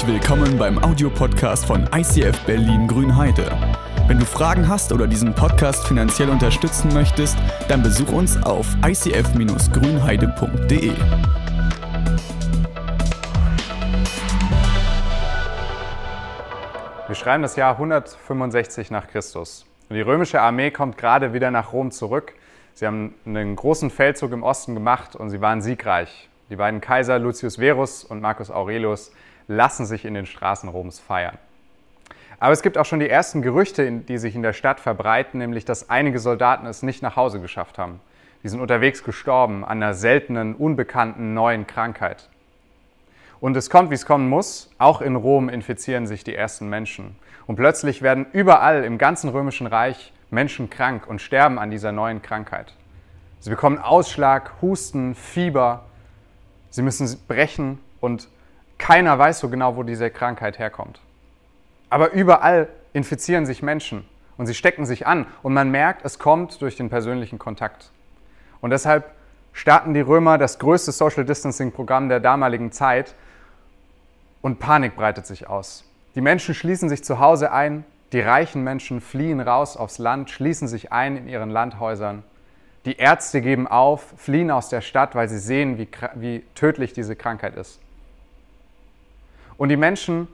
Herzlich 0.00 0.22
willkommen 0.22 0.56
beim 0.56 0.82
Audiopodcast 0.82 1.66
von 1.66 1.86
ICF 1.94 2.46
Berlin 2.46 2.88
Grünheide. 2.88 3.52
Wenn 4.06 4.18
du 4.18 4.24
Fragen 4.24 4.66
hast 4.66 4.94
oder 4.94 5.06
diesen 5.06 5.34
Podcast 5.34 5.86
finanziell 5.86 6.30
unterstützen 6.30 6.90
möchtest, 6.94 7.36
dann 7.68 7.82
besuch 7.82 8.10
uns 8.10 8.42
auf 8.42 8.66
icf-grünheide.de. 8.82 10.92
Wir 17.06 17.14
schreiben 17.14 17.42
das 17.42 17.56
Jahr 17.56 17.72
165 17.72 18.90
nach 18.90 19.06
Christus. 19.06 19.66
Die 19.90 20.00
römische 20.00 20.40
Armee 20.40 20.70
kommt 20.70 20.96
gerade 20.96 21.34
wieder 21.34 21.50
nach 21.50 21.74
Rom 21.74 21.90
zurück. 21.90 22.32
Sie 22.72 22.86
haben 22.86 23.16
einen 23.26 23.54
großen 23.54 23.90
Feldzug 23.90 24.32
im 24.32 24.44
Osten 24.44 24.72
gemacht 24.72 25.14
und 25.14 25.28
sie 25.28 25.42
waren 25.42 25.60
siegreich. 25.60 26.30
Die 26.48 26.56
beiden 26.56 26.80
Kaiser 26.80 27.18
Lucius 27.18 27.56
Verus 27.56 28.02
und 28.02 28.22
Marcus 28.22 28.50
Aurelius 28.50 29.12
lassen 29.50 29.84
sich 29.84 30.04
in 30.04 30.14
den 30.14 30.26
Straßen 30.26 30.68
Roms 30.68 31.00
feiern. 31.00 31.36
Aber 32.38 32.52
es 32.52 32.62
gibt 32.62 32.78
auch 32.78 32.86
schon 32.86 33.00
die 33.00 33.10
ersten 33.10 33.42
Gerüchte, 33.42 33.90
die 33.90 34.16
sich 34.16 34.34
in 34.34 34.42
der 34.42 34.52
Stadt 34.52 34.80
verbreiten, 34.80 35.38
nämlich 35.38 35.64
dass 35.64 35.90
einige 35.90 36.20
Soldaten 36.20 36.66
es 36.66 36.82
nicht 36.82 37.02
nach 37.02 37.16
Hause 37.16 37.40
geschafft 37.40 37.76
haben. 37.76 38.00
Die 38.42 38.48
sind 38.48 38.60
unterwegs 38.60 39.04
gestorben 39.04 39.64
an 39.64 39.82
einer 39.82 39.92
seltenen, 39.92 40.54
unbekannten 40.54 41.34
neuen 41.34 41.66
Krankheit. 41.66 42.30
Und 43.40 43.56
es 43.56 43.68
kommt, 43.68 43.90
wie 43.90 43.94
es 43.94 44.06
kommen 44.06 44.28
muss. 44.28 44.70
Auch 44.78 45.02
in 45.02 45.16
Rom 45.16 45.48
infizieren 45.48 46.06
sich 46.06 46.24
die 46.24 46.34
ersten 46.34 46.68
Menschen. 46.68 47.16
Und 47.46 47.56
plötzlich 47.56 48.00
werden 48.00 48.26
überall 48.32 48.84
im 48.84 48.96
ganzen 48.96 49.28
römischen 49.28 49.66
Reich 49.66 50.12
Menschen 50.30 50.70
krank 50.70 51.06
und 51.06 51.20
sterben 51.20 51.58
an 51.58 51.70
dieser 51.70 51.92
neuen 51.92 52.22
Krankheit. 52.22 52.72
Sie 53.40 53.50
bekommen 53.50 53.78
Ausschlag, 53.78 54.52
Husten, 54.62 55.14
Fieber. 55.14 55.86
Sie 56.70 56.82
müssen 56.82 57.08
brechen 57.26 57.80
und 58.00 58.28
keiner 58.80 59.16
weiß 59.18 59.38
so 59.38 59.48
genau, 59.48 59.76
wo 59.76 59.84
diese 59.84 60.10
Krankheit 60.10 60.58
herkommt. 60.58 61.00
Aber 61.90 62.12
überall 62.12 62.68
infizieren 62.92 63.46
sich 63.46 63.62
Menschen 63.62 64.08
und 64.36 64.46
sie 64.46 64.54
stecken 64.54 64.86
sich 64.86 65.06
an 65.06 65.26
und 65.42 65.52
man 65.52 65.70
merkt, 65.70 66.04
es 66.04 66.18
kommt 66.18 66.60
durch 66.62 66.76
den 66.76 66.88
persönlichen 66.88 67.38
Kontakt. 67.38 67.92
Und 68.60 68.70
deshalb 68.70 69.12
starten 69.52 69.94
die 69.94 70.00
Römer 70.00 70.38
das 70.38 70.58
größte 70.58 70.92
Social 70.92 71.24
Distancing 71.24 71.72
Programm 71.72 72.08
der 72.08 72.20
damaligen 72.20 72.72
Zeit 72.72 73.14
und 74.40 74.58
Panik 74.58 74.96
breitet 74.96 75.26
sich 75.26 75.48
aus. 75.48 75.84
Die 76.14 76.20
Menschen 76.20 76.54
schließen 76.54 76.88
sich 76.88 77.04
zu 77.04 77.20
Hause 77.20 77.52
ein, 77.52 77.84
die 78.12 78.20
reichen 78.20 78.64
Menschen 78.64 79.00
fliehen 79.00 79.40
raus 79.40 79.76
aufs 79.76 79.98
Land, 79.98 80.30
schließen 80.30 80.66
sich 80.66 80.90
ein 80.90 81.16
in 81.16 81.28
ihren 81.28 81.50
Landhäusern. 81.50 82.24
Die 82.86 82.96
Ärzte 82.96 83.42
geben 83.42 83.68
auf, 83.68 84.14
fliehen 84.16 84.50
aus 84.50 84.68
der 84.68 84.80
Stadt, 84.80 85.14
weil 85.14 85.28
sie 85.28 85.38
sehen, 85.38 85.76
wie, 85.78 85.88
wie 86.14 86.44
tödlich 86.54 86.92
diese 86.92 87.14
Krankheit 87.14 87.54
ist. 87.54 87.78
Und 89.60 89.68
die 89.68 89.76
Menschen, 89.76 90.26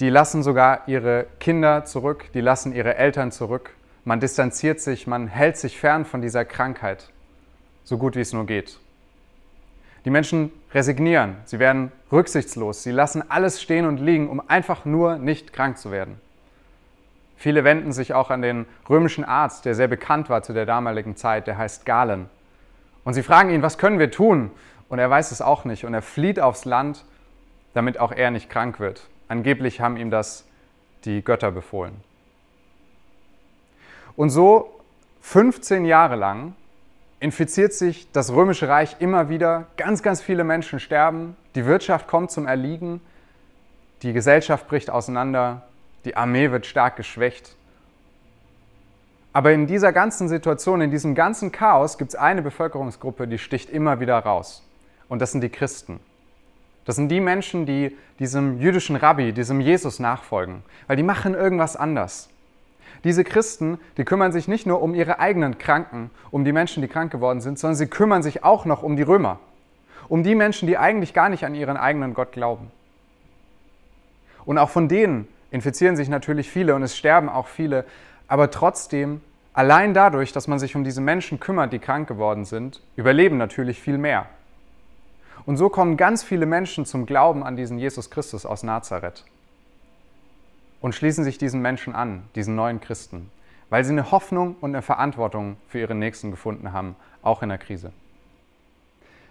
die 0.00 0.10
lassen 0.10 0.42
sogar 0.42 0.86
ihre 0.86 1.24
Kinder 1.40 1.86
zurück, 1.86 2.26
die 2.34 2.42
lassen 2.42 2.74
ihre 2.74 2.96
Eltern 2.96 3.32
zurück. 3.32 3.70
Man 4.04 4.20
distanziert 4.20 4.82
sich, 4.82 5.06
man 5.06 5.28
hält 5.28 5.56
sich 5.56 5.80
fern 5.80 6.04
von 6.04 6.20
dieser 6.20 6.44
Krankheit, 6.44 7.08
so 7.84 7.96
gut 7.96 8.16
wie 8.16 8.20
es 8.20 8.34
nur 8.34 8.44
geht. 8.44 8.78
Die 10.04 10.10
Menschen 10.10 10.52
resignieren, 10.74 11.36
sie 11.46 11.58
werden 11.58 11.90
rücksichtslos, 12.12 12.82
sie 12.82 12.90
lassen 12.90 13.24
alles 13.30 13.62
stehen 13.62 13.86
und 13.86 13.98
liegen, 13.98 14.28
um 14.28 14.46
einfach 14.46 14.84
nur 14.84 15.16
nicht 15.16 15.54
krank 15.54 15.78
zu 15.78 15.90
werden. 15.90 16.20
Viele 17.38 17.64
wenden 17.64 17.92
sich 17.92 18.12
auch 18.12 18.28
an 18.28 18.42
den 18.42 18.66
römischen 18.90 19.24
Arzt, 19.24 19.64
der 19.64 19.74
sehr 19.74 19.88
bekannt 19.88 20.28
war 20.28 20.42
zu 20.42 20.52
der 20.52 20.66
damaligen 20.66 21.16
Zeit, 21.16 21.46
der 21.46 21.56
heißt 21.56 21.86
Galen. 21.86 22.28
Und 23.04 23.14
sie 23.14 23.22
fragen 23.22 23.48
ihn, 23.48 23.62
was 23.62 23.78
können 23.78 23.98
wir 23.98 24.10
tun? 24.10 24.50
Und 24.90 24.98
er 24.98 25.08
weiß 25.08 25.32
es 25.32 25.40
auch 25.40 25.64
nicht. 25.64 25.86
Und 25.86 25.94
er 25.94 26.02
flieht 26.02 26.38
aufs 26.38 26.66
Land, 26.66 27.06
damit 27.74 27.98
auch 27.98 28.12
er 28.12 28.30
nicht 28.30 28.48
krank 28.48 28.80
wird. 28.80 29.08
Angeblich 29.28 29.80
haben 29.80 29.96
ihm 29.96 30.10
das 30.10 30.46
die 31.04 31.22
Götter 31.22 31.50
befohlen. 31.50 31.94
Und 34.16 34.30
so 34.30 34.80
15 35.20 35.84
Jahre 35.84 36.16
lang 36.16 36.54
infiziert 37.20 37.72
sich 37.72 38.10
das 38.12 38.32
römische 38.32 38.68
Reich 38.68 38.96
immer 39.00 39.28
wieder, 39.28 39.66
ganz, 39.76 40.02
ganz 40.02 40.22
viele 40.22 40.44
Menschen 40.44 40.78
sterben, 40.78 41.36
die 41.54 41.66
Wirtschaft 41.66 42.06
kommt 42.06 42.30
zum 42.30 42.46
Erliegen, 42.46 43.00
die 44.02 44.12
Gesellschaft 44.12 44.68
bricht 44.68 44.90
auseinander, 44.90 45.62
die 46.04 46.16
Armee 46.16 46.50
wird 46.50 46.66
stark 46.66 46.96
geschwächt. 46.96 47.56
Aber 49.32 49.52
in 49.52 49.66
dieser 49.66 49.92
ganzen 49.92 50.28
Situation, 50.28 50.80
in 50.80 50.90
diesem 50.90 51.14
ganzen 51.14 51.50
Chaos 51.50 51.98
gibt 51.98 52.10
es 52.10 52.14
eine 52.14 52.42
Bevölkerungsgruppe, 52.42 53.26
die 53.26 53.38
sticht 53.38 53.70
immer 53.70 53.98
wieder 53.98 54.18
raus. 54.18 54.62
Und 55.08 55.20
das 55.20 55.32
sind 55.32 55.40
die 55.40 55.48
Christen. 55.48 55.98
Das 56.84 56.96
sind 56.96 57.08
die 57.08 57.20
Menschen, 57.20 57.66
die 57.66 57.96
diesem 58.18 58.58
jüdischen 58.58 58.96
Rabbi, 58.96 59.32
diesem 59.32 59.60
Jesus 59.60 59.98
nachfolgen, 59.98 60.62
weil 60.86 60.96
die 60.96 61.02
machen 61.02 61.34
irgendwas 61.34 61.76
anders. 61.76 62.28
Diese 63.04 63.24
Christen, 63.24 63.78
die 63.96 64.04
kümmern 64.04 64.32
sich 64.32 64.48
nicht 64.48 64.66
nur 64.66 64.80
um 64.80 64.94
ihre 64.94 65.18
eigenen 65.18 65.58
Kranken, 65.58 66.10
um 66.30 66.44
die 66.44 66.52
Menschen, 66.52 66.80
die 66.80 66.88
krank 66.88 67.12
geworden 67.12 67.40
sind, 67.40 67.58
sondern 67.58 67.76
sie 67.76 67.86
kümmern 67.86 68.22
sich 68.22 68.44
auch 68.44 68.64
noch 68.64 68.82
um 68.82 68.96
die 68.96 69.02
Römer, 69.02 69.40
um 70.08 70.22
die 70.22 70.34
Menschen, 70.34 70.66
die 70.66 70.78
eigentlich 70.78 71.12
gar 71.12 71.28
nicht 71.28 71.44
an 71.44 71.54
ihren 71.54 71.76
eigenen 71.76 72.14
Gott 72.14 72.32
glauben. 72.32 72.70
Und 74.46 74.58
auch 74.58 74.70
von 74.70 74.88
denen 74.88 75.28
infizieren 75.50 75.96
sich 75.96 76.08
natürlich 76.08 76.50
viele 76.50 76.74
und 76.74 76.82
es 76.82 76.96
sterben 76.96 77.28
auch 77.28 77.46
viele, 77.46 77.84
aber 78.26 78.50
trotzdem, 78.50 79.20
allein 79.52 79.92
dadurch, 79.92 80.32
dass 80.32 80.48
man 80.48 80.58
sich 80.58 80.74
um 80.74 80.84
diese 80.84 81.00
Menschen 81.00 81.40
kümmert, 81.40 81.72
die 81.72 81.78
krank 81.78 82.08
geworden 82.08 82.44
sind, 82.44 82.80
überleben 82.96 83.36
natürlich 83.36 83.80
viel 83.80 83.98
mehr. 83.98 84.26
Und 85.46 85.56
so 85.56 85.68
kommen 85.68 85.96
ganz 85.96 86.22
viele 86.22 86.46
Menschen 86.46 86.86
zum 86.86 87.06
Glauben 87.06 87.42
an 87.42 87.56
diesen 87.56 87.78
Jesus 87.78 88.10
Christus 88.10 88.46
aus 88.46 88.62
Nazareth 88.62 89.24
und 90.80 90.94
schließen 90.94 91.24
sich 91.24 91.38
diesen 91.38 91.62
Menschen 91.62 91.94
an, 91.94 92.24
diesen 92.34 92.54
neuen 92.54 92.80
Christen, 92.80 93.30
weil 93.70 93.84
sie 93.84 93.92
eine 93.92 94.10
Hoffnung 94.10 94.56
und 94.60 94.74
eine 94.74 94.82
Verantwortung 94.82 95.56
für 95.68 95.80
ihre 95.80 95.94
Nächsten 95.94 96.30
gefunden 96.30 96.72
haben, 96.72 96.96
auch 97.22 97.42
in 97.42 97.48
der 97.48 97.58
Krise. 97.58 97.92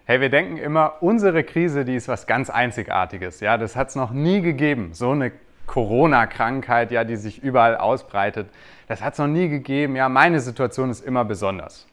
Hey, 0.06 0.20
wir 0.20 0.30
denken 0.30 0.58
immer, 0.58 0.96
unsere 1.02 1.44
Krise, 1.44 1.86
die 1.86 1.96
ist 1.96 2.10
was 2.10 2.28
ganz 2.28 2.50
Einzigartiges. 2.50 3.40
Ja, 3.40 3.58
das 3.58 3.76
hat 3.76 3.90
es 3.90 3.96
noch 3.96 4.12
nie 4.12 4.42
gegeben. 4.42 4.90
So 4.94 5.12
eine 5.12 5.32
Corona-Krankheit, 5.66 6.92
ja, 6.92 7.06
die 7.06 7.16
sich 7.16 7.42
überall 7.42 7.78
ausbreitet. 7.78 8.50
Das 8.88 9.02
hat 9.02 9.14
es 9.14 9.20
noch 9.20 9.28
nie 9.28 9.48
gegeben. 9.48 9.96
Ja, 9.96 10.10
meine 10.10 10.42
Situation 10.42 10.90
ist 10.90 11.06
immer 11.06 11.24
besonders. 11.24 11.88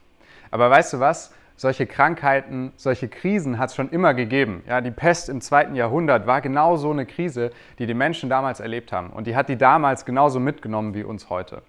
Aber 0.51 0.69
weißt 0.71 0.95
du 0.95 1.01
was? 1.01 1.33
Solche 1.61 1.87
Krankheiten, 1.87 2.73
solche 2.79 3.07
Krisen 3.07 3.59
hat 3.59 3.69
es 3.69 3.77
schon 3.77 3.91
immer 3.91 4.15
gegeben. 4.15 4.63
Ja, 4.67 4.81
die 4.81 4.91
Pest 4.91 5.29
im 5.29 5.43
zweiten 5.43 5.75
Jahrhundert 5.75 6.27
war 6.27 6.41
genau 6.41 6.79
so 6.79 6.91
eine 6.91 7.05
Krise, 7.05 7.51
die 7.79 7.85
die 7.85 7.93
Menschen 7.93 8.31
damals 8.31 8.61
erlebt 8.61 8.93
haben. 8.93 9.11
Und 9.11 9.27
die 9.27 9.37
hat 9.37 9.51
die 9.51 9.59
damals 9.59 10.07
genauso 10.07 10.41
mitgenommen 10.41 10.95
wie 10.95 11.05
uns 11.05 11.29
heute. 11.29 11.61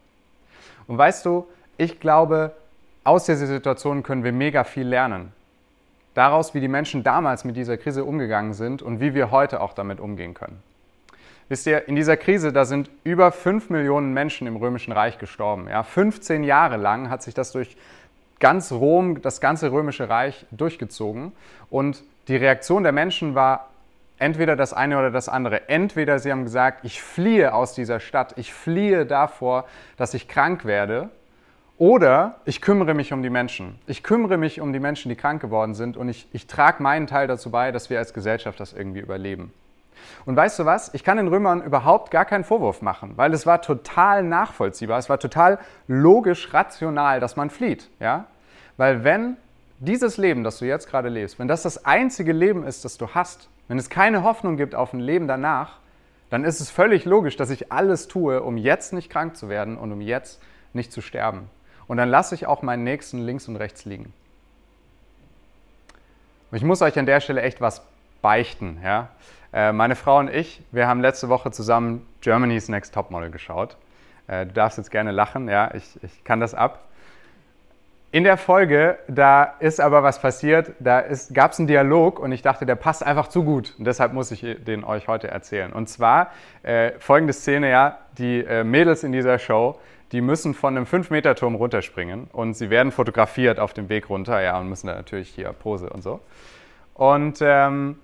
Und 0.88 0.98
weißt 0.98 1.26
du, 1.26 1.46
ich 1.76 2.00
glaube, 2.00 2.54
aus 3.04 3.26
dieser 3.26 3.48
Situation 3.48 4.02
können 4.02 4.24
wir 4.24 4.32
mega 4.32 4.64
viel 4.64 4.88
lernen. 4.88 5.34
Daraus, 6.14 6.54
wie 6.54 6.62
die 6.62 6.70
Menschen 6.70 7.04
damals 7.04 7.44
mit 7.44 7.58
dieser 7.58 7.76
Krise 7.76 8.06
umgegangen 8.06 8.54
sind 8.54 8.82
und 8.82 9.02
wie 9.02 9.14
wir 9.14 9.30
heute 9.30 9.60
auch 9.60 9.74
damit 9.74 10.00
umgehen 10.00 10.34
können. 10.34 10.64
Wisst 11.50 11.68
ihr, 11.68 11.90
in 11.90 11.98
dieser 11.98 12.16
Krise, 12.16 12.54
da 12.54 12.64
sind 12.64 12.90
über 13.04 13.34
5 13.34 13.70
Millionen 13.70 14.14
Menschen 14.14 14.48
im 14.48 14.56
Römischen 14.56 14.94
Reich 14.94 15.18
gestorben. 15.18 15.68
Ja, 15.68 15.84
15 15.84 16.46
Jahre 16.46 16.78
lang 16.78 17.10
hat 17.10 17.24
sich 17.24 17.34
das 17.34 17.52
durch 17.52 17.76
ganz 18.42 18.74
Rom, 18.74 19.22
das 19.22 19.40
ganze 19.40 19.72
römische 19.72 20.10
Reich 20.10 20.46
durchgezogen. 20.52 21.32
Und 21.70 22.04
die 22.28 22.36
Reaktion 22.36 22.84
der 22.84 22.92
Menschen 22.92 23.36
war 23.36 23.70
entweder 24.18 24.58
das 24.58 24.74
eine 24.74 25.00
oder 25.00 25.12
das 25.12 25.30
andere. 25.30 25.70
Entweder 25.70 26.20
sie 26.20 26.32
haben 26.32 26.44
gesagt, 26.44 26.84
ich 26.84 27.02
fliehe 27.02 27.54
aus 27.54 27.74
dieser 27.74 28.02
Stadt, 28.02 28.34
ich 28.38 28.54
fliehe 28.54 29.06
davor, 29.06 29.66
dass 29.96 30.14
ich 30.14 30.28
krank 30.28 30.66
werde. 30.66 31.10
Oder 31.78 32.36
ich 32.46 32.62
kümmere 32.62 32.94
mich 32.94 33.12
um 33.12 33.24
die 33.24 33.32
Menschen. 33.32 33.80
Ich 33.88 34.04
kümmere 34.04 34.38
mich 34.38 34.62
um 34.62 34.72
die 34.72 34.80
Menschen, 34.80 35.10
die 35.10 35.16
krank 35.16 35.42
geworden 35.42 35.74
sind 35.74 35.98
und 35.98 36.10
ich, 36.10 36.28
ich 36.32 36.46
trage 36.46 36.84
meinen 36.84 37.08
Teil 37.08 37.26
dazu 37.26 37.50
bei, 37.50 37.72
dass 37.72 37.90
wir 37.90 37.98
als 37.98 38.14
Gesellschaft 38.14 38.60
das 38.60 38.74
irgendwie 38.74 39.00
überleben. 39.00 39.52
Und 40.26 40.36
weißt 40.36 40.60
du 40.60 40.66
was? 40.66 40.94
Ich 40.94 41.04
kann 41.04 41.18
den 41.18 41.28
Römern 41.28 41.62
überhaupt 41.62 42.12
gar 42.12 42.26
keinen 42.26 42.44
Vorwurf 42.44 42.82
machen, 42.82 43.14
weil 43.16 43.34
es 43.34 43.46
war 43.46 43.62
total 43.62 44.24
nachvollziehbar, 44.24 45.00
es 45.00 45.10
war 45.10 45.20
total 45.20 45.60
logisch, 45.88 46.54
rational, 46.54 47.20
dass 47.20 47.36
man 47.36 47.50
flieht. 47.50 47.90
Ja? 48.00 48.26
Weil 48.78 49.04
wenn 49.04 49.38
dieses 49.80 50.18
Leben, 50.18 50.44
das 50.44 50.60
du 50.60 50.66
jetzt 50.66 50.90
gerade 50.90 51.10
lebst, 51.10 51.40
wenn 51.40 51.48
das 51.48 51.64
das 51.64 51.86
einzige 51.86 52.34
Leben 52.34 52.64
ist, 52.64 52.86
das 52.86 52.98
du 52.98 53.10
hast, 53.10 53.50
wenn 53.68 53.78
es 53.78 53.90
keine 53.90 54.24
Hoffnung 54.24 54.58
gibt 54.58 54.76
auf 54.76 54.94
ein 54.94 55.00
Leben 55.00 55.28
danach, 55.28 55.80
dann 56.30 56.46
ist 56.46 56.62
es 56.62 56.70
völlig 56.70 57.06
logisch, 57.06 57.36
dass 57.36 57.50
ich 57.50 57.72
alles 57.72 58.08
tue, 58.08 58.42
um 58.42 58.58
jetzt 58.58 58.94
nicht 58.94 59.10
krank 59.10 59.36
zu 59.36 59.50
werden 59.50 59.78
und 59.78 59.92
um 59.92 60.02
jetzt 60.02 60.42
nicht 60.74 60.92
zu 60.92 61.02
sterben. 61.02 61.50
Und 61.88 61.98
dann 61.98 62.10
lasse 62.10 62.36
ich 62.36 62.48
auch 62.48 62.62
meinen 62.62 62.84
Nächsten 62.84 63.20
links 63.20 63.48
und 63.48 63.58
rechts 63.58 63.84
liegen. 63.86 64.14
Ich 66.54 66.64
muss 66.64 66.82
euch 66.82 66.98
an 66.98 67.06
der 67.06 67.20
Stelle 67.20 67.42
echt 67.42 67.62
was 67.62 67.82
beichten. 68.22 68.80
Ja? 68.84 69.10
Äh, 69.54 69.72
meine 69.74 69.96
Frau 69.96 70.20
und 70.20 70.30
ich, 70.30 70.62
wir 70.72 70.88
haben 70.88 71.02
letzte 71.02 71.30
Woche 71.30 71.52
zusammen 71.52 72.08
Germany's 72.22 72.70
Next 72.70 72.94
Topmodel 72.94 73.32
geschaut. 73.32 73.78
Äh, 74.28 74.46
du 74.46 74.54
darfst 74.54 74.78
jetzt 74.78 74.92
gerne 74.92 75.12
lachen, 75.12 75.50
ja, 75.50 75.74
ich, 75.74 76.00
ich 76.04 76.24
kann 76.24 76.40
das 76.40 76.54
ab. 76.54 76.86
In 78.14 78.26
der 78.26 78.36
Folge, 78.36 78.98
da 79.08 79.44
ist 79.60 79.80
aber 79.80 80.04
was 80.04 80.22
passiert, 80.22 80.74
da 80.80 81.06
gab 81.34 81.52
es 81.52 81.60
einen 81.60 81.68
Dialog 81.68 82.20
und 82.20 82.34
ich 82.34 82.42
dachte, 82.42 82.66
der 82.66 82.76
passt 82.76 83.06
einfach 83.06 83.28
zu 83.28 83.46
gut. 83.46 83.74
Und 83.78 83.86
deshalb 83.86 84.12
muss 84.12 84.32
ich 84.32 84.42
den 84.66 84.84
euch 84.84 85.08
heute 85.08 85.30
erzählen. 85.30 85.72
Und 85.72 85.88
zwar 85.88 86.32
äh, 86.64 86.92
folgende 87.00 87.32
Szene, 87.32 87.70
ja, 87.70 88.00
die 88.18 88.44
äh, 88.44 88.66
Mädels 88.66 89.04
in 89.04 89.14
dieser 89.14 89.40
Show, 89.40 89.80
die 90.12 90.20
müssen 90.20 90.54
von 90.54 90.76
einem 90.76 90.86
5-Meter-Turm 90.86 91.56
runterspringen 91.56 92.28
und 92.34 92.54
sie 92.56 92.70
werden 92.70 92.92
fotografiert 92.92 93.62
auf 93.62 93.74
dem 93.74 93.88
Weg 93.88 94.10
runter, 94.10 94.42
ja, 94.42 94.60
und 94.60 94.68
müssen 94.68 94.88
da 94.88 94.96
natürlich 94.96 95.30
hier 95.30 95.54
Pose 95.54 95.90
und 95.90 96.02
so. 96.02 96.20
Und 96.94 97.40
ähm, 97.42 97.98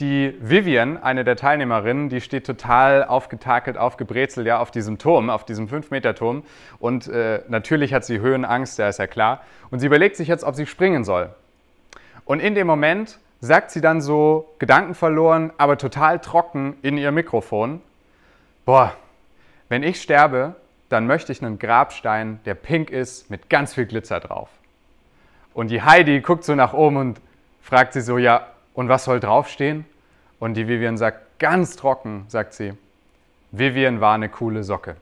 die 0.00 0.34
Vivian, 0.40 0.96
eine 1.02 1.24
der 1.24 1.36
Teilnehmerinnen, 1.36 2.08
die 2.08 2.20
steht 2.20 2.46
total 2.46 3.04
aufgetakelt, 3.04 3.76
aufgebrezelt 3.76 4.46
ja, 4.46 4.58
auf 4.58 4.70
diesem 4.70 4.98
Turm, 4.98 5.30
auf 5.30 5.44
diesem 5.44 5.68
5-Meter-Turm. 5.68 6.44
Und 6.78 7.08
äh, 7.08 7.42
natürlich 7.48 7.92
hat 7.92 8.04
sie 8.04 8.20
Höhenangst, 8.20 8.78
ja, 8.78 8.88
ist 8.88 8.98
ja 8.98 9.06
klar. 9.06 9.42
Und 9.70 9.80
sie 9.80 9.86
überlegt 9.86 10.16
sich 10.16 10.28
jetzt, 10.28 10.44
ob 10.44 10.54
sie 10.54 10.66
springen 10.66 11.04
soll. 11.04 11.30
Und 12.24 12.40
in 12.40 12.54
dem 12.54 12.66
Moment 12.66 13.18
sagt 13.40 13.70
sie 13.70 13.80
dann 13.80 14.00
so 14.00 14.48
gedankenverloren, 14.58 15.52
aber 15.58 15.78
total 15.78 16.20
trocken 16.20 16.76
in 16.82 16.98
ihr 16.98 17.10
Mikrofon: 17.10 17.80
Boah, 18.64 18.94
wenn 19.68 19.82
ich 19.82 20.00
sterbe, 20.00 20.54
dann 20.88 21.06
möchte 21.06 21.32
ich 21.32 21.42
einen 21.42 21.58
Grabstein, 21.58 22.40
der 22.44 22.54
pink 22.54 22.90
ist, 22.90 23.30
mit 23.30 23.48
ganz 23.48 23.74
viel 23.74 23.86
Glitzer 23.86 24.20
drauf. 24.20 24.48
Und 25.54 25.70
die 25.70 25.82
Heidi 25.82 26.20
guckt 26.20 26.44
so 26.44 26.54
nach 26.54 26.72
oben 26.72 26.96
und 26.96 27.20
fragt 27.62 27.92
sie 27.92 28.00
so: 28.00 28.18
Ja, 28.18 28.46
und 28.78 28.88
was 28.88 29.02
soll 29.02 29.18
draufstehen? 29.18 29.84
Und 30.38 30.54
die 30.54 30.68
Vivian 30.68 30.96
sagt 30.96 31.40
ganz 31.40 31.74
trocken, 31.74 32.26
sagt 32.28 32.52
sie, 32.52 32.74
Vivian 33.50 34.00
war 34.00 34.14
eine 34.14 34.28
coole 34.28 34.62
Socke. 34.62 34.94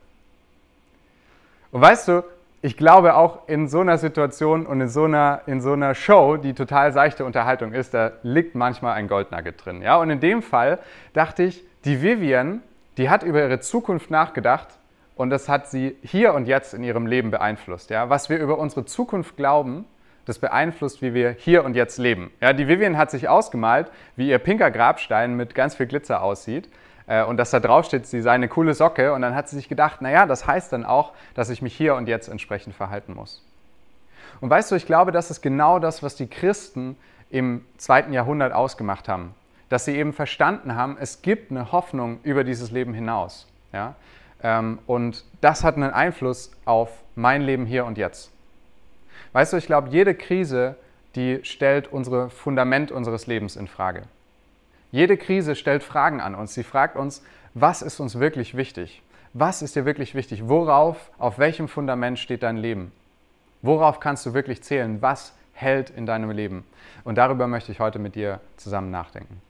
Und 1.73 1.83
weißt 1.83 2.09
du, 2.09 2.25
ich 2.63 2.79
glaube 2.79 3.17
auch 3.17 3.47
in 3.49 3.69
so 3.69 3.81
einer 3.81 3.99
Situation 3.99 4.65
und 4.65 4.81
in 4.81 4.89
so 4.89 5.05
einer, 5.05 5.43
in 5.45 5.61
so 5.61 5.75
einer 5.75 5.95
Show, 5.95 6.39
die 6.39 6.55
total 6.55 6.91
seichte 6.95 7.27
Unterhaltung 7.27 7.75
ist, 7.75 7.93
da 7.93 8.13
liegt 8.23 8.55
manchmal 8.55 8.95
ein 8.95 9.09
Goldnugget 9.09 9.63
drin. 9.63 9.83
Ja? 9.83 9.97
Und 9.97 10.09
in 10.09 10.21
dem 10.21 10.41
Fall 10.41 10.79
dachte 11.13 11.43
ich, 11.43 11.63
die 11.85 12.01
Vivian, 12.01 12.63
die 12.97 13.11
hat 13.11 13.25
über 13.25 13.43
ihre 13.43 13.61
Zukunft 13.61 14.11
nachgedacht 14.11 14.69
und 15.17 15.29
das 15.29 15.51
hat 15.51 15.69
sie 15.69 15.97
hier 16.03 16.33
und 16.33 16.47
jetzt 16.47 16.73
in 16.73 16.83
ihrem 16.83 17.07
Leben 17.07 17.31
beeinflusst. 17.31 17.91
Ja? 17.91 18.09
Was 18.09 18.31
wir 18.31 18.39
über 18.39 18.57
unsere 18.57 18.87
Zukunft 18.87 19.37
glauben, 19.37 19.85
das 20.27 20.39
beeinflusst, 20.39 21.01
wie 21.01 21.15
wir 21.15 21.31
hier 21.31 21.65
und 21.65 21.75
jetzt 21.75 21.99
leben. 21.99 22.31
Ja, 22.41 22.53
die 22.53 22.69
Vivian 22.69 22.99
hat 22.99 23.11
sich 23.11 23.29
ausgemalt, 23.29 23.91
wie 24.17 24.29
ihr 24.29 24.39
pinker 24.39 24.71
Grabstein 24.71 25.35
mit 25.35 25.55
ganz 25.55 25.75
viel 25.75 25.87
Glitzer 25.87 26.23
aussieht 26.23 26.69
äh, 27.07 27.25
und 27.25 27.37
dass 27.39 27.51
da 27.51 27.61
drauf 27.61 27.87
steht, 27.87 28.07
sie 28.07 28.21
sei 28.21 28.33
eine 28.33 28.49
coole 28.49 28.75
Socke 28.75 29.13
und 29.13 29.23
dann 29.23 29.35
hat 29.35 29.49
sie 29.49 29.57
sich 29.57 29.69
gedacht, 29.69 30.03
naja, 30.03 30.27
das 30.27 30.47
heißt 30.47 30.73
dann 30.73 30.85
auch, 30.85 31.13
dass 31.35 31.49
ich 31.49 31.63
mich 31.63 31.75
hier 31.77 31.95
und 31.95 32.09
jetzt 32.09 32.29
entsprechend 32.29 32.75
verhalten 32.75 33.15
muss. 33.15 33.43
Und 34.41 34.51
weißt 34.51 34.71
du, 34.71 34.75
ich 34.75 34.87
glaube, 34.87 35.13
das 35.13 35.31
ist 35.31 35.41
genau 35.41 35.79
das, 35.79 36.03
was 36.03 36.17
die 36.17 36.27
Christen 36.27 36.97
im 37.31 37.65
zweiten 37.79 38.13
Jahrhundert 38.13 38.53
ausgemacht 38.53 39.09
haben. 39.09 39.35
Dass 39.69 39.85
sie 39.85 39.97
eben 39.97 40.13
verstanden 40.13 40.75
haben, 40.75 40.97
es 41.01 41.23
gibt 41.23 41.51
eine 41.51 41.73
Hoffnung 41.73 42.21
über 42.23 42.45
dieses 42.45 42.71
Leben 42.71 42.93
hinaus. 42.93 43.49
Ja? 43.73 43.95
Ähm, 44.43 44.79
und 44.87 45.25
das 45.41 45.65
hat 45.65 45.77
einen 45.77 45.91
Einfluss 45.91 46.53
auf 46.65 46.91
mein 47.15 47.43
Leben 47.43 47.67
hier 47.67 47.85
und 47.87 47.99
jetzt. 47.99 48.31
Weißt 49.37 49.53
du, 49.53 49.59
ich 49.59 49.67
glaube, 49.67 49.91
jede 49.91 50.15
Krise, 50.15 50.77
die 51.15 51.41
stellt 51.43 51.93
unser 51.93 52.31
Fundament 52.31 52.91
unseres 52.91 53.27
Lebens 53.27 53.57
in 53.57 53.69
Frage. 53.69 54.05
Jede 54.93 55.19
Krise 55.19 55.57
stellt 55.57 55.83
Fragen 55.83 56.23
an 56.23 56.35
uns. 56.35 56.55
Sie 56.55 56.63
fragt 56.63 56.97
uns, 56.97 57.23
was 57.53 57.83
ist 57.83 58.01
uns 58.01 58.19
wirklich 58.19 58.57
wichtig? 58.57 59.03
Was 59.35 59.61
ist 59.61 59.77
dir 59.77 59.85
wirklich 59.85 60.15
wichtig? 60.15 60.49
Worauf, 60.49 61.11
auf 61.19 61.39
welchem 61.39 61.69
Fundament 61.69 62.19
steht 62.19 62.43
dein 62.43 62.57
Leben? 62.57 62.93
Worauf 63.61 64.01
kannst 64.01 64.25
du 64.25 64.33
wirklich 64.33 64.63
zählen? 64.63 65.03
Was 65.03 65.35
hält 65.53 65.91
in 65.91 66.07
deinem 66.07 66.31
Leben? 66.31 66.65
Und 67.05 67.19
darüber 67.19 67.47
möchte 67.47 67.73
ich 67.73 67.79
heute 67.79 67.99
mit 67.99 68.15
dir 68.15 68.41
zusammen 68.57 68.91
nachdenken. 68.91 69.43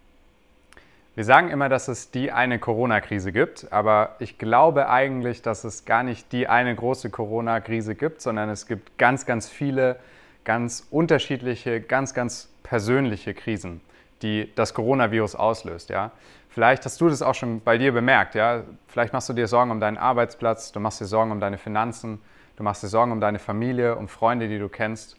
Wir 1.16 1.24
sagen 1.24 1.48
immer, 1.48 1.70
dass 1.70 1.88
es 1.88 2.10
die 2.10 2.30
eine 2.30 2.58
Corona-Krise 2.58 3.32
gibt, 3.32 3.72
aber 3.72 4.16
ich 4.18 4.36
glaube 4.36 4.90
eigentlich, 4.90 5.40
dass 5.40 5.64
es 5.64 5.86
gar 5.86 6.02
nicht 6.02 6.30
die 6.30 6.46
eine 6.46 6.76
große 6.76 7.08
Corona-Krise 7.08 7.94
gibt, 7.94 8.20
sondern 8.20 8.50
es 8.50 8.66
gibt 8.66 8.98
ganz, 8.98 9.24
ganz 9.24 9.48
viele 9.48 9.96
ganz 10.44 10.86
unterschiedliche, 10.90 11.80
ganz, 11.80 12.12
ganz 12.12 12.50
persönliche 12.64 13.32
Krisen, 13.32 13.80
die 14.20 14.52
das 14.56 14.74
Coronavirus 14.74 15.36
auslöst. 15.36 15.88
Ja? 15.88 16.10
Vielleicht 16.50 16.84
hast 16.84 17.00
du 17.00 17.08
das 17.08 17.22
auch 17.22 17.34
schon 17.34 17.62
bei 17.62 17.78
dir 17.78 17.92
bemerkt. 17.92 18.34
Ja? 18.34 18.64
Vielleicht 18.86 19.14
machst 19.14 19.30
du 19.30 19.32
dir 19.32 19.48
Sorgen 19.48 19.70
um 19.70 19.80
deinen 19.80 19.96
Arbeitsplatz, 19.96 20.70
du 20.70 20.80
machst 20.80 21.00
dir 21.00 21.06
Sorgen 21.06 21.32
um 21.32 21.40
deine 21.40 21.56
Finanzen, 21.56 22.20
du 22.56 22.62
machst 22.62 22.82
dir 22.82 22.88
Sorgen 22.88 23.12
um 23.12 23.22
deine 23.22 23.38
Familie, 23.38 23.96
um 23.96 24.08
Freunde, 24.08 24.48
die 24.48 24.58
du 24.58 24.68
kennst. 24.68 25.16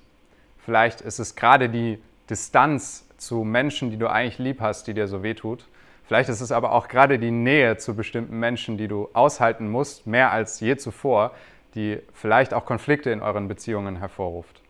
Vielleicht 0.59 1.01
ist 1.01 1.17
es 1.17 1.35
gerade 1.35 1.69
die 1.69 1.97
Distanz 2.29 3.07
zu 3.17 3.43
Menschen, 3.43 3.89
die 3.89 3.97
du 3.97 4.07
eigentlich 4.07 4.37
lieb 4.37 4.61
hast, 4.61 4.85
die 4.85 4.93
dir 4.93 5.07
so 5.07 5.23
wehtut. 5.23 5.65
Vielleicht 6.07 6.29
ist 6.29 6.39
es 6.39 6.53
aber 6.53 6.71
auch 6.71 6.87
gerade 6.87 7.19
die 7.19 7.31
Nähe 7.31 7.75
zu 7.75 7.93
bestimmten 7.93 8.39
Menschen, 8.39 8.77
die 8.77 8.87
du 8.87 9.09
aushalten 9.11 9.69
musst, 9.69 10.07
mehr 10.07 10.31
als 10.31 10.61
je 10.61 10.77
zuvor, 10.77 11.31
die 11.75 11.99
vielleicht 12.13 12.53
auch 12.53 12.65
Konflikte 12.65 13.11
in 13.11 13.21
euren 13.21 13.49
Beziehungen 13.49 13.97
hervorruft. 13.97 14.61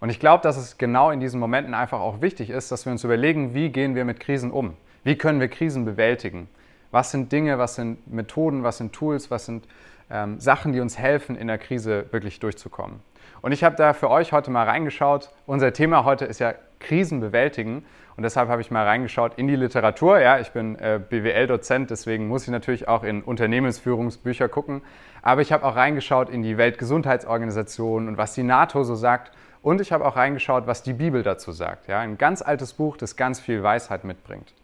Und 0.00 0.08
ich 0.08 0.18
glaube, 0.18 0.42
dass 0.42 0.56
es 0.56 0.78
genau 0.78 1.10
in 1.10 1.20
diesen 1.20 1.38
Momenten 1.38 1.74
einfach 1.74 2.00
auch 2.00 2.22
wichtig 2.22 2.48
ist, 2.48 2.72
dass 2.72 2.86
wir 2.86 2.92
uns 2.92 3.04
überlegen, 3.04 3.54
wie 3.54 3.68
gehen 3.68 3.94
wir 3.94 4.06
mit 4.06 4.18
Krisen 4.18 4.50
um? 4.50 4.74
Wie 5.04 5.16
können 5.16 5.40
wir 5.40 5.48
Krisen 5.48 5.84
bewältigen? 5.84 6.48
Was 6.90 7.10
sind 7.10 7.30
Dinge, 7.30 7.58
was 7.58 7.74
sind 7.74 8.10
Methoden, 8.10 8.64
was 8.64 8.78
sind 8.78 8.92
Tools, 8.92 9.30
was 9.30 9.46
sind 9.46 9.68
ähm, 10.10 10.40
Sachen, 10.40 10.72
die 10.72 10.80
uns 10.80 10.98
helfen, 10.98 11.36
in 11.36 11.48
der 11.48 11.58
Krise 11.58 12.06
wirklich 12.12 12.40
durchzukommen? 12.40 13.00
Und 13.42 13.50
ich 13.50 13.64
habe 13.64 13.74
da 13.74 13.92
für 13.92 14.08
euch 14.08 14.32
heute 14.32 14.50
mal 14.50 14.66
reingeschaut. 14.66 15.30
Unser 15.46 15.72
Thema 15.72 16.04
heute 16.04 16.24
ist 16.24 16.38
ja 16.38 16.54
Krisen 16.78 17.20
bewältigen. 17.20 17.84
Und 18.16 18.22
deshalb 18.22 18.48
habe 18.48 18.60
ich 18.60 18.70
mal 18.70 18.86
reingeschaut 18.86 19.34
in 19.36 19.48
die 19.48 19.56
Literatur. 19.56 20.20
Ja, 20.20 20.38
ich 20.38 20.52
bin 20.52 20.78
äh, 20.78 21.00
BWL-Dozent, 21.06 21.90
deswegen 21.90 22.28
muss 22.28 22.44
ich 22.44 22.50
natürlich 22.50 22.86
auch 22.86 23.02
in 23.02 23.22
Unternehmensführungsbücher 23.22 24.48
gucken. 24.48 24.82
Aber 25.22 25.40
ich 25.40 25.50
habe 25.50 25.64
auch 25.64 25.74
reingeschaut 25.74 26.30
in 26.30 26.42
die 26.42 26.56
Weltgesundheitsorganisation 26.56 28.08
und 28.08 28.16
was 28.16 28.34
die 28.34 28.44
NATO 28.44 28.84
so 28.84 28.94
sagt. 28.94 29.32
Und 29.60 29.80
ich 29.80 29.92
habe 29.92 30.04
auch 30.04 30.16
reingeschaut, 30.16 30.66
was 30.66 30.82
die 30.82 30.92
Bibel 30.92 31.22
dazu 31.22 31.52
sagt. 31.52 31.88
Ja, 31.88 32.00
ein 32.00 32.18
ganz 32.18 32.42
altes 32.42 32.74
Buch, 32.74 32.96
das 32.96 33.16
ganz 33.16 33.40
viel 33.40 33.62
Weisheit 33.62 34.04
mitbringt. 34.04 34.54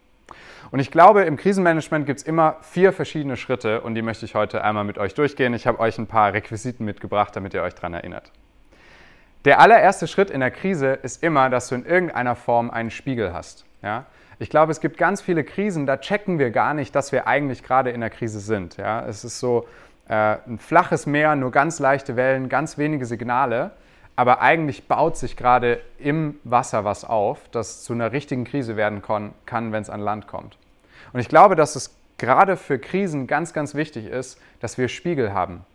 Und 0.71 0.79
ich 0.79 0.91
glaube, 0.91 1.23
im 1.23 1.35
Krisenmanagement 1.35 2.05
gibt 2.05 2.19
es 2.19 2.25
immer 2.25 2.57
vier 2.61 2.93
verschiedene 2.93 3.35
Schritte 3.35 3.81
und 3.81 3.95
die 3.95 4.01
möchte 4.01 4.25
ich 4.25 4.35
heute 4.35 4.63
einmal 4.63 4.83
mit 4.83 4.99
euch 4.99 5.15
durchgehen. 5.15 5.53
Ich 5.53 5.65
habe 5.67 5.79
euch 5.79 5.97
ein 5.97 6.07
paar 6.07 6.33
Requisiten 6.33 6.85
mitgebracht, 6.85 7.35
damit 7.35 7.53
ihr 7.53 7.63
euch 7.63 7.73
daran 7.73 7.93
erinnert. 7.93 8.31
Der 9.45 9.59
allererste 9.59 10.07
Schritt 10.07 10.29
in 10.29 10.41
der 10.41 10.51
Krise 10.51 10.99
ist 11.01 11.23
immer, 11.23 11.49
dass 11.49 11.69
du 11.69 11.75
in 11.75 11.85
irgendeiner 11.85 12.35
Form 12.35 12.69
einen 12.69 12.91
Spiegel 12.91 13.33
hast. 13.33 13.65
Ja? 13.81 14.05
Ich 14.37 14.49
glaube, 14.49 14.71
es 14.71 14.81
gibt 14.81 14.97
ganz 14.97 15.21
viele 15.21 15.43
Krisen, 15.43 15.85
da 15.85 15.97
checken 15.97 16.39
wir 16.39 16.51
gar 16.51 16.73
nicht, 16.73 16.93
dass 16.93 17.11
wir 17.11 17.25
eigentlich 17.27 17.63
gerade 17.63 17.89
in 17.91 18.01
der 18.01 18.09
Krise 18.09 18.39
sind. 18.39 18.75
Ja? 18.77 19.05
Es 19.05 19.23
ist 19.23 19.39
so 19.39 19.65
äh, 20.09 20.37
ein 20.45 20.59
flaches 20.59 21.05
Meer, 21.05 21.35
nur 21.35 21.51
ganz 21.51 21.79
leichte 21.79 22.17
Wellen, 22.17 22.49
ganz 22.49 22.77
wenige 22.77 23.05
Signale, 23.05 23.71
aber 24.17 24.41
eigentlich 24.41 24.89
baut 24.89 25.15
sich 25.15 25.37
gerade 25.37 25.79
im 25.97 26.37
Wasser 26.43 26.83
was 26.83 27.05
auf, 27.05 27.39
das 27.51 27.83
zu 27.83 27.93
einer 27.93 28.11
richtigen 28.11 28.43
Krise 28.43 28.75
werden 28.75 29.01
kann, 29.01 29.71
wenn 29.71 29.81
es 29.81 29.89
an 29.89 30.01
Land 30.01 30.27
kommt. 30.27 30.57
Und 31.13 31.21
ich 31.21 31.29
glaube, 31.29 31.55
dass 31.55 31.77
es 31.77 31.95
gerade 32.17 32.57
für 32.57 32.77
Krisen 32.77 33.27
ganz, 33.27 33.53
ganz 33.53 33.75
wichtig 33.75 34.07
ist, 34.07 34.37
dass 34.59 34.77
wir 34.77 34.89
Spiegel 34.89 35.33
haben, 35.33 35.65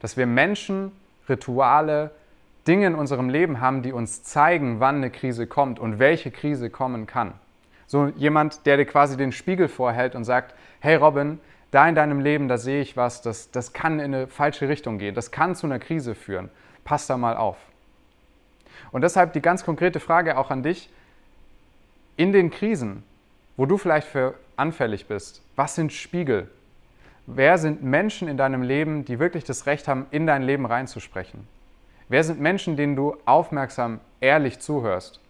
dass 0.00 0.18
wir 0.18 0.26
Menschen, 0.26 0.92
Rituale, 1.30 2.10
Dinge 2.66 2.86
in 2.86 2.94
unserem 2.94 3.28
Leben 3.28 3.60
haben, 3.60 3.82
die 3.82 3.92
uns 3.92 4.22
zeigen, 4.22 4.80
wann 4.80 4.96
eine 4.96 5.10
Krise 5.10 5.46
kommt 5.46 5.78
und 5.78 5.98
welche 5.98 6.30
Krise 6.30 6.70
kommen 6.70 7.06
kann. 7.06 7.32
So 7.86 8.06
jemand, 8.16 8.66
der 8.66 8.76
dir 8.76 8.86
quasi 8.86 9.16
den 9.16 9.32
Spiegel 9.32 9.68
vorhält 9.68 10.14
und 10.14 10.24
sagt, 10.24 10.54
hey 10.80 10.96
Robin, 10.96 11.38
da 11.70 11.88
in 11.88 11.94
deinem 11.94 12.20
Leben, 12.20 12.48
da 12.48 12.56
sehe 12.56 12.80
ich 12.80 12.96
was, 12.96 13.20
das, 13.20 13.50
das 13.50 13.72
kann 13.72 13.98
in 13.98 14.14
eine 14.14 14.26
falsche 14.28 14.68
Richtung 14.68 14.98
gehen, 14.98 15.14
das 15.14 15.30
kann 15.30 15.54
zu 15.54 15.66
einer 15.66 15.78
Krise 15.78 16.14
führen. 16.14 16.48
Pass 16.84 17.06
da 17.06 17.16
mal 17.16 17.36
auf. 17.36 17.56
Und 18.92 19.02
deshalb 19.02 19.32
die 19.32 19.42
ganz 19.42 19.64
konkrete 19.64 20.00
Frage 20.00 20.38
auch 20.38 20.50
an 20.50 20.62
dich, 20.62 20.88
in 22.16 22.32
den 22.32 22.50
Krisen, 22.50 23.02
wo 23.56 23.66
du 23.66 23.76
vielleicht 23.76 24.06
für 24.06 24.34
anfällig 24.56 25.06
bist, 25.06 25.42
was 25.56 25.74
sind 25.74 25.92
Spiegel? 25.92 26.48
Wer 27.26 27.58
sind 27.58 27.82
Menschen 27.82 28.28
in 28.28 28.36
deinem 28.36 28.62
Leben, 28.62 29.04
die 29.04 29.18
wirklich 29.18 29.44
das 29.44 29.66
Recht 29.66 29.88
haben, 29.88 30.06
in 30.10 30.26
dein 30.26 30.42
Leben 30.42 30.66
reinzusprechen? 30.66 31.46
Wer 32.08 32.22
sind 32.22 32.40
Menschen, 32.40 32.76
denen 32.76 32.96
du 32.96 33.16
aufmerksam, 33.24 34.00
ehrlich 34.20 34.60
zuhörst 34.60 35.20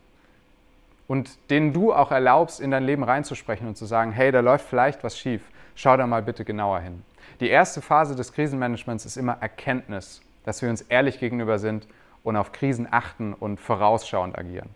und 1.06 1.38
denen 1.50 1.72
du 1.72 1.92
auch 1.92 2.10
erlaubst, 2.10 2.60
in 2.60 2.70
dein 2.70 2.84
Leben 2.84 3.04
reinzusprechen 3.04 3.68
und 3.68 3.76
zu 3.76 3.86
sagen, 3.86 4.12
hey, 4.12 4.32
da 4.32 4.40
läuft 4.40 4.66
vielleicht 4.66 5.04
was 5.04 5.18
schief, 5.18 5.42
schau 5.74 5.96
da 5.96 6.06
mal 6.06 6.22
bitte 6.22 6.44
genauer 6.44 6.80
hin. 6.80 7.02
Die 7.40 7.48
erste 7.48 7.80
Phase 7.80 8.16
des 8.16 8.32
Krisenmanagements 8.32 9.04
ist 9.04 9.16
immer 9.16 9.36
Erkenntnis, 9.40 10.20
dass 10.44 10.62
wir 10.62 10.70
uns 10.70 10.82
ehrlich 10.82 11.20
gegenüber 11.20 11.58
sind 11.58 11.86
und 12.22 12.36
auf 12.36 12.52
Krisen 12.52 12.88
achten 12.90 13.34
und 13.34 13.60
vorausschauend 13.60 14.36
agieren. 14.36 14.70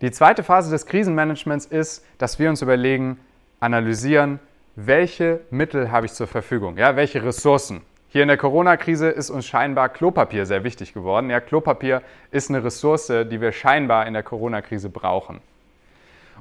Die 0.00 0.10
zweite 0.10 0.42
Phase 0.42 0.70
des 0.70 0.86
Krisenmanagements 0.86 1.66
ist, 1.66 2.04
dass 2.18 2.38
wir 2.38 2.48
uns 2.48 2.62
überlegen, 2.62 3.18
analysieren, 3.58 4.38
welche 4.76 5.40
Mittel 5.50 5.90
habe 5.90 6.06
ich 6.06 6.12
zur 6.12 6.26
Verfügung, 6.26 6.78
ja, 6.78 6.96
welche 6.96 7.22
Ressourcen 7.22 7.82
Hier 8.12 8.22
in 8.22 8.28
der 8.28 8.38
Corona-Krise 8.38 9.08
ist 9.08 9.30
uns 9.30 9.46
scheinbar 9.46 9.88
Klopapier 9.88 10.44
sehr 10.44 10.64
wichtig 10.64 10.94
geworden. 10.94 11.30
Ja, 11.30 11.38
Klopapier 11.38 12.02
ist 12.32 12.50
eine 12.50 12.64
Ressource, 12.64 13.06
die 13.06 13.40
wir 13.40 13.52
scheinbar 13.52 14.08
in 14.08 14.14
der 14.14 14.24
Corona-Krise 14.24 14.88
brauchen. 14.88 15.40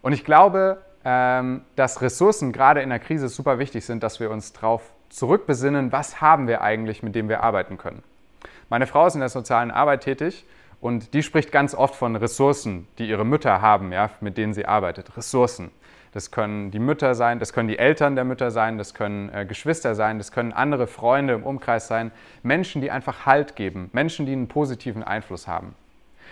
Und 0.01 0.13
ich 0.13 0.25
glaube, 0.25 0.81
ähm, 1.05 1.61
dass 1.75 2.01
Ressourcen 2.01 2.53
gerade 2.53 2.81
in 2.81 2.89
der 2.89 2.97
Krise 2.97 3.29
super 3.29 3.59
wichtig 3.59 3.85
sind, 3.85 4.01
dass 4.01 4.19
wir 4.19 4.31
uns 4.31 4.51
darauf 4.51 4.81
zurückbesinnen, 5.09 5.91
was 5.91 6.21
haben 6.21 6.47
wir 6.47 6.61
eigentlich, 6.61 7.03
mit 7.03 7.13
dem 7.13 7.29
wir 7.29 7.43
arbeiten 7.43 7.77
können. 7.77 8.01
Meine 8.69 8.87
Frau 8.87 9.05
ist 9.05 9.13
in 9.13 9.19
der 9.19 9.29
sozialen 9.29 9.69
Arbeit 9.69 10.01
tätig 10.01 10.45
und 10.81 11.13
die 11.13 11.23
spricht 11.23 11.51
ganz 11.51 11.75
oft 11.75 11.95
von 11.95 12.15
Ressourcen, 12.15 12.87
die 12.97 13.09
ihre 13.09 13.25
Mütter 13.25 13.61
haben, 13.61 13.91
ja, 13.91 14.09
mit 14.21 14.37
denen 14.37 14.53
sie 14.53 14.65
arbeitet. 14.65 15.15
Ressourcen. 15.17 15.71
Das 16.11 16.31
können 16.31 16.71
die 16.71 16.79
Mütter 16.79 17.13
sein, 17.13 17.37
das 17.37 17.53
können 17.53 17.67
die 17.67 17.77
Eltern 17.77 18.15
der 18.15 18.23
Mütter 18.23 18.49
sein, 18.49 18.79
das 18.79 18.95
können 18.95 19.29
äh, 19.29 19.45
Geschwister 19.45 19.93
sein, 19.93 20.17
das 20.17 20.31
können 20.31 20.53
andere 20.53 20.87
Freunde 20.87 21.33
im 21.33 21.43
Umkreis 21.43 21.87
sein. 21.87 22.11
Menschen, 22.41 22.81
die 22.81 22.89
einfach 22.89 23.27
Halt 23.27 23.55
geben, 23.55 23.89
Menschen, 23.93 24.25
die 24.25 24.31
einen 24.31 24.47
positiven 24.47 25.03
Einfluss 25.03 25.47
haben. 25.47 25.75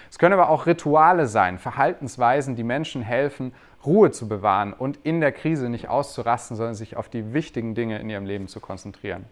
Es 0.09 0.17
können 0.17 0.33
aber 0.33 0.49
auch 0.49 0.65
Rituale 0.65 1.27
sein, 1.27 1.59
Verhaltensweisen, 1.59 2.55
die 2.55 2.63
Menschen 2.63 3.01
helfen, 3.03 3.53
Ruhe 3.85 4.11
zu 4.11 4.27
bewahren 4.27 4.73
und 4.73 4.97
in 5.03 5.21
der 5.21 5.31
Krise 5.31 5.69
nicht 5.69 5.89
auszurasten, 5.89 6.57
sondern 6.57 6.75
sich 6.75 6.97
auf 6.97 7.09
die 7.09 7.33
wichtigen 7.33 7.75
Dinge 7.75 7.99
in 7.99 8.09
ihrem 8.09 8.25
Leben 8.25 8.47
zu 8.47 8.59
konzentrieren. 8.59 9.25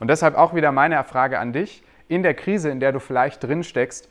Und 0.00 0.08
deshalb 0.08 0.36
auch 0.36 0.54
wieder 0.54 0.72
meine 0.72 1.02
Frage 1.04 1.38
an 1.38 1.52
dich, 1.52 1.82
in 2.08 2.22
der 2.22 2.34
Krise, 2.34 2.70
in 2.70 2.80
der 2.80 2.92
du 2.92 3.00
vielleicht 3.00 3.42
drin 3.42 3.64
steckst, 3.64 4.08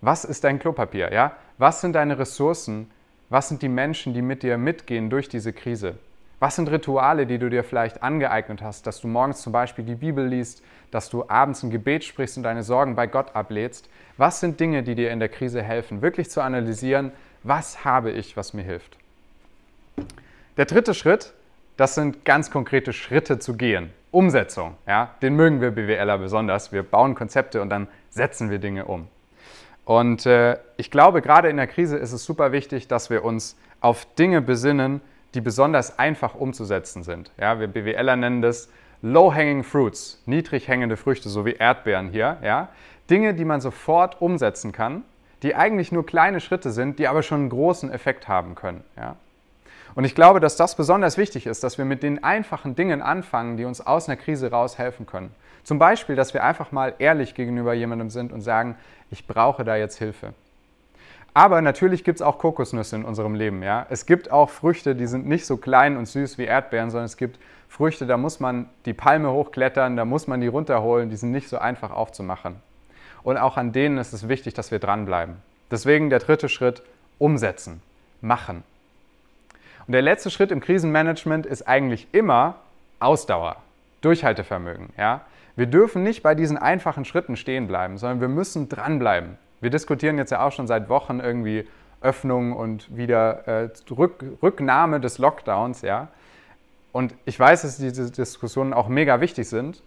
was 0.00 0.24
ist 0.24 0.44
dein 0.44 0.58
Klopapier? 0.58 1.12
Ja? 1.12 1.32
Was 1.58 1.80
sind 1.80 1.94
deine 1.94 2.18
Ressourcen? 2.18 2.90
Was 3.30 3.48
sind 3.48 3.62
die 3.62 3.68
Menschen, 3.68 4.12
die 4.12 4.22
mit 4.22 4.42
dir 4.42 4.58
mitgehen 4.58 5.08
durch 5.10 5.28
diese 5.28 5.52
Krise? 5.52 5.96
Was 6.40 6.56
sind 6.56 6.70
Rituale, 6.70 7.26
die 7.26 7.38
du 7.38 7.48
dir 7.48 7.64
vielleicht 7.64 8.02
angeeignet 8.02 8.60
hast, 8.60 8.86
dass 8.86 9.00
du 9.00 9.08
morgens 9.08 9.40
zum 9.40 9.52
Beispiel 9.52 9.84
die 9.84 9.94
Bibel 9.94 10.26
liest, 10.26 10.62
dass 10.90 11.08
du 11.08 11.24
abends 11.28 11.62
ein 11.62 11.70
Gebet 11.70 12.04
sprichst 12.04 12.36
und 12.36 12.42
deine 12.42 12.62
Sorgen 12.62 12.96
bei 12.96 13.06
Gott 13.06 13.34
ablädst? 13.34 13.88
Was 14.18 14.40
sind 14.40 14.60
Dinge, 14.60 14.82
die 14.82 14.94
dir 14.94 15.10
in 15.10 15.20
der 15.20 15.30
Krise 15.30 15.62
helfen, 15.62 16.02
wirklich 16.02 16.30
zu 16.30 16.42
analysieren, 16.42 17.12
was 17.42 17.84
habe 17.84 18.10
ich, 18.10 18.36
was 18.36 18.52
mir 18.52 18.62
hilft? 18.62 18.98
Der 20.56 20.66
dritte 20.66 20.92
Schritt, 20.92 21.32
das 21.76 21.94
sind 21.94 22.24
ganz 22.24 22.50
konkrete 22.50 22.92
Schritte 22.92 23.38
zu 23.38 23.56
gehen. 23.56 23.90
Umsetzung, 24.14 24.76
ja, 24.86 25.10
den 25.22 25.34
mögen 25.36 25.60
wir 25.60 25.72
BWLer 25.72 26.18
besonders. 26.18 26.72
Wir 26.72 26.82
bauen 26.82 27.14
Konzepte 27.14 27.60
und 27.60 27.68
dann 27.68 27.88
setzen 28.10 28.50
wir 28.50 28.58
Dinge 28.58 28.84
um. 28.84 29.08
Und 29.84 30.24
äh, 30.24 30.58
ich 30.76 30.90
glaube, 30.90 31.20
gerade 31.20 31.48
in 31.48 31.56
der 31.56 31.66
Krise 31.66 31.96
ist 31.98 32.12
es 32.12 32.24
super 32.24 32.52
wichtig, 32.52 32.88
dass 32.88 33.10
wir 33.10 33.24
uns 33.24 33.56
auf 33.80 34.06
Dinge 34.14 34.40
besinnen, 34.40 35.00
die 35.34 35.40
besonders 35.40 35.98
einfach 35.98 36.34
umzusetzen 36.34 37.02
sind. 37.02 37.32
Ja, 37.38 37.60
wir 37.60 37.66
BWLer 37.66 38.16
nennen 38.16 38.40
das 38.40 38.70
Low-Hanging 39.02 39.64
Fruits, 39.64 40.22
niedrig 40.24 40.68
hängende 40.68 40.96
Früchte, 40.96 41.28
so 41.28 41.44
wie 41.44 41.52
Erdbeeren 41.52 42.08
hier. 42.08 42.38
Ja? 42.42 42.68
Dinge, 43.10 43.34
die 43.34 43.44
man 43.44 43.60
sofort 43.60 44.22
umsetzen 44.22 44.72
kann, 44.72 45.02
die 45.42 45.54
eigentlich 45.54 45.92
nur 45.92 46.06
kleine 46.06 46.40
Schritte 46.40 46.70
sind, 46.70 46.98
die 46.98 47.08
aber 47.08 47.22
schon 47.22 47.40
einen 47.40 47.50
großen 47.50 47.92
Effekt 47.92 48.28
haben 48.28 48.54
können. 48.54 48.82
Ja? 48.96 49.16
Und 49.94 50.04
ich 50.04 50.14
glaube, 50.14 50.40
dass 50.40 50.56
das 50.56 50.74
besonders 50.74 51.18
wichtig 51.18 51.46
ist, 51.46 51.62
dass 51.62 51.78
wir 51.78 51.84
mit 51.84 52.02
den 52.02 52.24
einfachen 52.24 52.74
Dingen 52.74 53.00
anfangen, 53.00 53.56
die 53.56 53.64
uns 53.64 53.80
aus 53.80 54.08
einer 54.08 54.16
Krise 54.16 54.50
raus 54.50 54.78
helfen 54.78 55.06
können. 55.06 55.34
Zum 55.62 55.78
Beispiel, 55.78 56.16
dass 56.16 56.34
wir 56.34 56.44
einfach 56.44 56.72
mal 56.72 56.94
ehrlich 56.98 57.34
gegenüber 57.34 57.74
jemandem 57.74 58.10
sind 58.10 58.32
und 58.32 58.40
sagen, 58.40 58.76
ich 59.10 59.26
brauche 59.26 59.64
da 59.64 59.76
jetzt 59.76 59.98
Hilfe. 59.98 60.34
Aber 61.32 61.60
natürlich 61.62 62.04
gibt 62.04 62.18
es 62.18 62.22
auch 62.22 62.38
Kokosnüsse 62.38 62.96
in 62.96 63.04
unserem 63.04 63.34
Leben. 63.34 63.62
Ja? 63.62 63.86
Es 63.90 64.06
gibt 64.06 64.30
auch 64.30 64.50
Früchte, 64.50 64.94
die 64.94 65.06
sind 65.06 65.26
nicht 65.26 65.46
so 65.46 65.56
klein 65.56 65.96
und 65.96 66.06
süß 66.06 66.38
wie 66.38 66.44
Erdbeeren, 66.44 66.90
sondern 66.90 67.06
es 67.06 67.16
gibt 67.16 67.38
Früchte, 67.68 68.06
da 68.06 68.16
muss 68.16 68.38
man 68.38 68.68
die 68.84 68.92
Palme 68.92 69.32
hochklettern, 69.32 69.96
da 69.96 70.04
muss 70.04 70.28
man 70.28 70.40
die 70.40 70.46
runterholen, 70.46 71.10
die 71.10 71.16
sind 71.16 71.32
nicht 71.32 71.48
so 71.48 71.58
einfach 71.58 71.90
aufzumachen. 71.90 72.56
Und 73.24 73.36
auch 73.36 73.56
an 73.56 73.72
denen 73.72 73.98
ist 73.98 74.12
es 74.12 74.28
wichtig, 74.28 74.54
dass 74.54 74.70
wir 74.70 74.78
dranbleiben. 74.78 75.36
Deswegen 75.70 76.08
der 76.08 76.20
dritte 76.20 76.48
Schritt, 76.48 76.82
umsetzen, 77.18 77.82
machen. 78.20 78.62
Und 79.86 79.92
der 79.92 80.02
letzte 80.02 80.30
Schritt 80.30 80.50
im 80.50 80.60
Krisenmanagement 80.60 81.46
ist 81.46 81.68
eigentlich 81.68 82.08
immer 82.12 82.56
Ausdauer, 83.00 83.56
Durchhaltevermögen. 84.00 84.90
Ja? 84.96 85.22
Wir 85.56 85.66
dürfen 85.66 86.02
nicht 86.02 86.22
bei 86.22 86.34
diesen 86.34 86.56
einfachen 86.56 87.04
Schritten 87.04 87.36
stehen 87.36 87.66
bleiben, 87.66 87.98
sondern 87.98 88.20
wir 88.20 88.28
müssen 88.28 88.68
dranbleiben. 88.68 89.38
Wir 89.60 89.70
diskutieren 89.70 90.18
jetzt 90.18 90.30
ja 90.30 90.44
auch 90.44 90.52
schon 90.52 90.66
seit 90.66 90.88
Wochen 90.88 91.20
irgendwie 91.20 91.68
Öffnung 92.00 92.52
und 92.52 92.94
wieder 92.96 93.46
äh, 93.46 93.68
Rück, 93.90 94.24
Rücknahme 94.42 95.00
des 95.00 95.18
Lockdowns. 95.18 95.82
Ja? 95.82 96.08
Und 96.92 97.14
ich 97.24 97.38
weiß, 97.38 97.62
dass 97.62 97.78
diese 97.78 98.10
Diskussionen 98.10 98.72
auch 98.72 98.88
mega 98.88 99.20
wichtig 99.20 99.48
sind, 99.48 99.82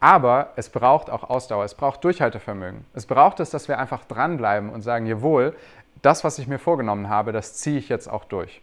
aber 0.00 0.50
es 0.56 0.68
braucht 0.68 1.08
auch 1.08 1.30
Ausdauer, 1.30 1.64
es 1.64 1.74
braucht 1.74 2.04
Durchhaltevermögen. 2.04 2.84
Es 2.94 3.06
braucht 3.06 3.40
es, 3.40 3.50
dass 3.50 3.68
wir 3.68 3.78
einfach 3.78 4.04
dranbleiben 4.04 4.70
und 4.70 4.82
sagen, 4.82 5.06
jawohl, 5.06 5.54
das, 6.02 6.24
was 6.24 6.38
ich 6.38 6.46
mir 6.46 6.58
vorgenommen 6.58 7.08
habe, 7.08 7.32
das 7.32 7.54
ziehe 7.54 7.78
ich 7.78 7.88
jetzt 7.88 8.08
auch 8.08 8.24
durch. 8.24 8.60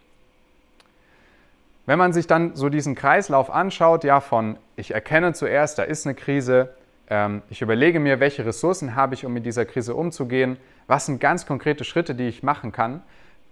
Wenn 1.86 1.98
man 1.98 2.12
sich 2.12 2.26
dann 2.26 2.54
so 2.56 2.68
diesen 2.68 2.94
Kreislauf 2.94 3.50
anschaut, 3.50 4.04
ja, 4.04 4.20
von 4.20 4.56
ich 4.76 4.94
erkenne 4.94 5.34
zuerst, 5.34 5.78
da 5.78 5.82
ist 5.82 6.06
eine 6.06 6.14
Krise, 6.14 6.70
ähm, 7.08 7.42
ich 7.50 7.60
überlege 7.60 8.00
mir, 8.00 8.20
welche 8.20 8.46
Ressourcen 8.46 8.94
habe 8.94 9.14
ich, 9.14 9.26
um 9.26 9.32
mit 9.32 9.44
dieser 9.44 9.66
Krise 9.66 9.94
umzugehen, 9.94 10.56
was 10.86 11.06
sind 11.06 11.20
ganz 11.20 11.46
konkrete 11.46 11.84
Schritte, 11.84 12.14
die 12.14 12.28
ich 12.28 12.42
machen 12.42 12.72
kann 12.72 13.02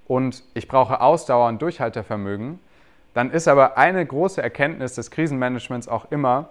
und 0.07 0.45
ich 0.55 0.67
brauche 0.67 1.01
Ausdauer 1.01 1.49
und 1.49 1.61
Durchhaltevermögen, 1.61 2.59
dann 3.15 3.31
ist 3.31 3.49
aber 3.49 3.77
eine 3.77 4.05
große 4.05 4.43
Erkenntnis 4.43 4.95
des 4.95 5.11
Krisenmanagements 5.11 5.89
auch 5.89 6.11
immer, 6.11 6.51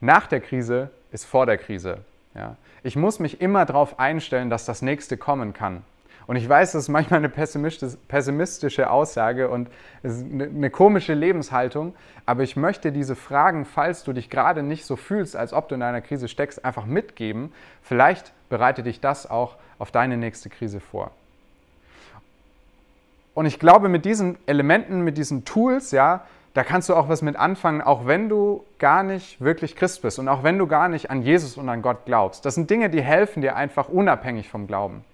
nach 0.00 0.26
der 0.26 0.40
Krise 0.40 0.90
ist 1.10 1.24
vor 1.24 1.46
der 1.46 1.58
Krise. 1.58 1.98
Ja. 2.34 2.56
Ich 2.82 2.94
muss 2.94 3.18
mich 3.18 3.40
immer 3.40 3.64
darauf 3.64 3.98
einstellen, 3.98 4.50
dass 4.50 4.64
das 4.64 4.82
nächste 4.82 5.16
kommen 5.16 5.52
kann. 5.52 5.82
Und 6.26 6.36
ich 6.36 6.48
weiß, 6.48 6.72
das 6.72 6.84
ist 6.84 6.88
manchmal 6.88 7.18
eine 7.18 7.28
pessimistische 7.28 8.90
Aussage 8.90 9.48
und 9.48 9.68
eine 10.02 10.70
komische 10.70 11.14
Lebenshaltung, 11.14 11.94
aber 12.24 12.42
ich 12.42 12.56
möchte 12.56 12.90
diese 12.90 13.14
Fragen, 13.14 13.64
falls 13.64 14.02
du 14.02 14.12
dich 14.12 14.28
gerade 14.28 14.64
nicht 14.64 14.84
so 14.84 14.96
fühlst, 14.96 15.36
als 15.36 15.52
ob 15.52 15.68
du 15.68 15.76
in 15.76 15.82
einer 15.82 16.00
Krise 16.00 16.26
steckst, 16.26 16.64
einfach 16.64 16.84
mitgeben. 16.84 17.52
Vielleicht 17.82 18.32
bereitet 18.48 18.86
dich 18.86 19.00
das 19.00 19.30
auch 19.30 19.56
auf 19.78 19.92
deine 19.92 20.16
nächste 20.16 20.50
Krise 20.50 20.80
vor. 20.80 21.12
Und 23.34 23.46
ich 23.46 23.60
glaube, 23.60 23.88
mit 23.88 24.04
diesen 24.04 24.38
Elementen, 24.46 25.02
mit 25.02 25.18
diesen 25.18 25.44
Tools, 25.44 25.92
ja, 25.92 26.24
da 26.54 26.64
kannst 26.64 26.88
du 26.88 26.94
auch 26.94 27.10
was 27.10 27.20
mit 27.20 27.36
anfangen, 27.36 27.82
auch 27.82 28.06
wenn 28.06 28.30
du 28.30 28.64
gar 28.78 29.02
nicht 29.02 29.42
wirklich 29.42 29.76
Christ 29.76 30.00
bist 30.00 30.18
und 30.18 30.26
auch 30.26 30.42
wenn 30.42 30.58
du 30.58 30.66
gar 30.66 30.88
nicht 30.88 31.10
an 31.10 31.20
Jesus 31.20 31.58
und 31.58 31.68
an 31.68 31.82
Gott 31.82 32.06
glaubst. 32.06 32.46
Das 32.46 32.54
sind 32.54 32.70
Dinge, 32.70 32.88
die 32.88 33.02
helfen 33.02 33.42
dir 33.42 33.54
einfach 33.54 33.90
unabhängig 33.90 34.48
vom 34.48 34.66
Glauben. 34.66 35.04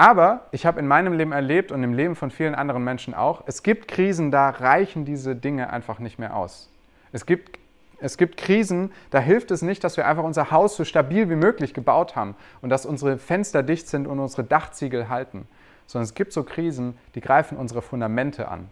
Aber 0.00 0.46
ich 0.50 0.64
habe 0.64 0.80
in 0.80 0.88
meinem 0.88 1.12
Leben 1.12 1.32
erlebt 1.32 1.70
und 1.70 1.84
im 1.84 1.92
Leben 1.92 2.16
von 2.16 2.30
vielen 2.30 2.54
anderen 2.54 2.82
Menschen 2.82 3.12
auch, 3.12 3.42
es 3.44 3.62
gibt 3.62 3.86
Krisen, 3.86 4.30
da 4.30 4.48
reichen 4.48 5.04
diese 5.04 5.36
Dinge 5.36 5.68
einfach 5.68 5.98
nicht 5.98 6.18
mehr 6.18 6.34
aus. 6.34 6.70
Es 7.12 7.26
gibt, 7.26 7.58
es 7.98 8.16
gibt 8.16 8.38
Krisen, 8.38 8.92
da 9.10 9.18
hilft 9.18 9.50
es 9.50 9.60
nicht, 9.60 9.84
dass 9.84 9.98
wir 9.98 10.06
einfach 10.06 10.24
unser 10.24 10.50
Haus 10.50 10.74
so 10.74 10.86
stabil 10.86 11.28
wie 11.28 11.36
möglich 11.36 11.74
gebaut 11.74 12.16
haben 12.16 12.34
und 12.62 12.70
dass 12.70 12.86
unsere 12.86 13.18
Fenster 13.18 13.62
dicht 13.62 13.88
sind 13.88 14.06
und 14.06 14.20
unsere 14.20 14.42
Dachziegel 14.42 15.10
halten, 15.10 15.46
sondern 15.86 16.04
es 16.04 16.14
gibt 16.14 16.32
so 16.32 16.44
Krisen, 16.44 16.96
die 17.14 17.20
greifen 17.20 17.58
unsere 17.58 17.82
Fundamente 17.82 18.48
an. 18.48 18.70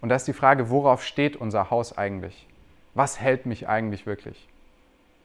Und 0.00 0.08
da 0.08 0.16
ist 0.16 0.26
die 0.26 0.32
Frage, 0.32 0.70
worauf 0.70 1.04
steht 1.04 1.36
unser 1.36 1.68
Haus 1.68 1.98
eigentlich? 1.98 2.48
Was 2.94 3.20
hält 3.20 3.44
mich 3.44 3.68
eigentlich 3.68 4.06
wirklich? 4.06 4.48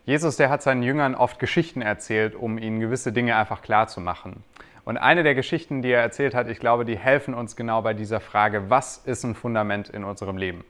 Jesus, 0.04 0.36
der 0.36 0.50
hat 0.50 0.62
seinen 0.62 0.84
Jüngern 0.84 1.16
oft 1.16 1.40
Geschichten 1.40 1.82
erzählt, 1.82 2.36
um 2.36 2.58
ihnen 2.58 2.82
gewisse 2.82 3.14
Dinge 3.14 3.38
einfach 3.38 3.62
klar 3.62 3.88
zu 3.88 4.02
machen. 4.02 4.44
Und 4.84 4.98
eine 4.98 5.24
der 5.24 5.36
Geschichten, 5.36 5.82
die 5.82 5.92
er 5.92 6.02
erzählt 6.02 6.34
hat, 6.34 6.48
ich 6.48 6.60
glaube, 6.60 6.86
die 6.86 6.98
helfen 6.98 7.34
uns 7.34 7.56
genau 7.56 7.82
bei 7.82 7.94
dieser 7.94 8.20
Frage, 8.20 8.70
was 8.70 8.98
ist 8.98 9.24
ein 9.24 9.36
Fundament 9.36 9.90
in 9.90 10.04
unserem 10.04 10.38
Leben? 10.38 10.64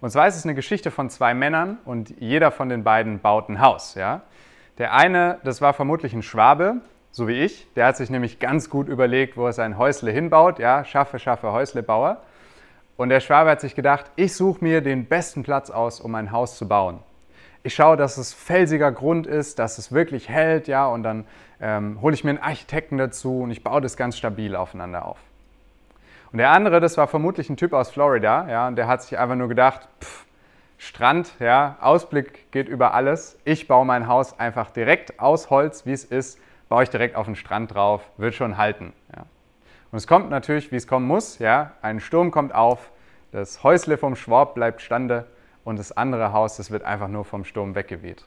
Und 0.00 0.10
zwar 0.10 0.28
ist 0.28 0.36
es 0.36 0.44
eine 0.44 0.54
Geschichte 0.54 0.90
von 0.90 1.10
zwei 1.10 1.34
Männern 1.34 1.78
und 1.84 2.14
jeder 2.20 2.50
von 2.50 2.68
den 2.68 2.84
beiden 2.84 3.20
baut 3.20 3.48
ein 3.48 3.60
Haus. 3.60 3.94
Ja? 3.94 4.22
Der 4.78 4.92
eine, 4.94 5.38
das 5.44 5.60
war 5.60 5.72
vermutlich 5.72 6.12
ein 6.12 6.22
Schwabe, 6.22 6.76
so 7.10 7.26
wie 7.26 7.40
ich, 7.40 7.66
der 7.74 7.86
hat 7.86 7.96
sich 7.96 8.10
nämlich 8.10 8.38
ganz 8.38 8.70
gut 8.70 8.88
überlegt, 8.88 9.36
wo 9.36 9.46
er 9.46 9.52
sein 9.52 9.76
Häusle 9.76 10.12
hinbaut. 10.12 10.58
Ja, 10.58 10.84
schaffe, 10.84 11.18
schaffe, 11.18 11.52
Häuslebauer. 11.52 12.22
Und 12.96 13.08
der 13.08 13.20
Schwabe 13.20 13.50
hat 13.50 13.60
sich 13.60 13.74
gedacht, 13.74 14.10
ich 14.16 14.34
suche 14.34 14.62
mir 14.62 14.80
den 14.80 15.06
besten 15.06 15.42
Platz 15.42 15.70
aus, 15.70 16.00
um 16.00 16.14
ein 16.14 16.30
Haus 16.32 16.58
zu 16.58 16.68
bauen. 16.68 17.00
Ich 17.62 17.74
schaue, 17.74 17.96
dass 17.96 18.18
es 18.18 18.32
felsiger 18.32 18.92
Grund 18.92 19.26
ist, 19.26 19.58
dass 19.58 19.78
es 19.78 19.92
wirklich 19.92 20.28
hält, 20.28 20.68
ja, 20.68 20.86
und 20.86 21.02
dann 21.02 21.26
ähm, 21.60 22.00
hole 22.00 22.14
ich 22.14 22.24
mir 22.24 22.30
einen 22.30 22.38
Architekten 22.38 22.98
dazu 22.98 23.40
und 23.40 23.50
ich 23.50 23.64
baue 23.64 23.80
das 23.80 23.96
ganz 23.96 24.16
stabil 24.16 24.54
aufeinander 24.54 25.06
auf. 25.06 25.18
Und 26.30 26.38
der 26.38 26.50
andere, 26.50 26.80
das 26.80 26.96
war 26.96 27.08
vermutlich 27.08 27.50
ein 27.50 27.56
Typ 27.56 27.72
aus 27.72 27.90
Florida, 27.90 28.48
ja, 28.48 28.68
und 28.68 28.76
der 28.76 28.86
hat 28.86 29.02
sich 29.02 29.18
einfach 29.18 29.34
nur 29.34 29.48
gedacht, 29.48 29.88
pff, 30.00 30.26
Strand, 30.78 31.32
ja, 31.40 31.76
Ausblick 31.80 32.52
geht 32.52 32.68
über 32.68 32.94
alles. 32.94 33.36
Ich 33.44 33.66
baue 33.66 33.84
mein 33.84 34.06
Haus 34.06 34.38
einfach 34.38 34.70
direkt 34.70 35.18
aus 35.18 35.50
Holz, 35.50 35.84
wie 35.86 35.92
es 35.92 36.04
ist, 36.04 36.38
baue 36.68 36.84
ich 36.84 36.90
direkt 36.90 37.16
auf 37.16 37.26
den 37.26 37.34
Strand 37.34 37.74
drauf, 37.74 38.02
wird 38.16 38.34
schon 38.34 38.56
halten. 38.56 38.92
Ja. 39.14 39.24
Und 39.90 39.98
es 39.98 40.06
kommt 40.06 40.30
natürlich, 40.30 40.70
wie 40.70 40.76
es 40.76 40.86
kommen 40.86 41.06
muss, 41.06 41.40
ja, 41.40 41.72
ein 41.82 41.98
Sturm 41.98 42.30
kommt 42.30 42.54
auf, 42.54 42.92
das 43.32 43.64
Häusle 43.64 43.98
vom 43.98 44.14
Schwab 44.14 44.54
bleibt 44.54 44.80
stande 44.80 45.26
und 45.68 45.78
das 45.78 45.92
andere 45.92 46.32
Haus, 46.32 46.56
das 46.56 46.70
wird 46.70 46.82
einfach 46.82 47.08
nur 47.08 47.26
vom 47.26 47.44
Sturm 47.44 47.74
weggeweht. 47.74 48.24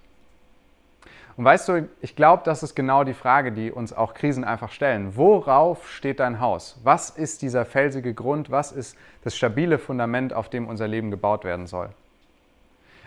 Und 1.36 1.44
weißt 1.44 1.70
du, 1.70 1.90
ich 2.00 2.16
glaube, 2.16 2.44
das 2.46 2.62
ist 2.62 2.76
genau 2.76 3.04
die 3.04 3.16
Frage, 3.16 3.52
die 3.52 3.72
uns 3.72 3.94
auch 3.94 4.14
Krisen 4.14 4.44
einfach 4.44 4.72
stellen. 4.72 5.16
Worauf 5.16 5.90
steht 5.90 6.20
dein 6.20 6.40
Haus? 6.40 6.80
Was 6.84 7.10
ist 7.10 7.42
dieser 7.42 7.66
felsige 7.66 8.14
Grund? 8.14 8.52
Was 8.52 8.72
ist 8.72 8.96
das 9.24 9.36
stabile 9.36 9.80
Fundament, 9.80 10.34
auf 10.34 10.50
dem 10.50 10.68
unser 10.68 10.88
Leben 10.88 11.10
gebaut 11.10 11.44
werden 11.44 11.66
soll? 11.66 11.90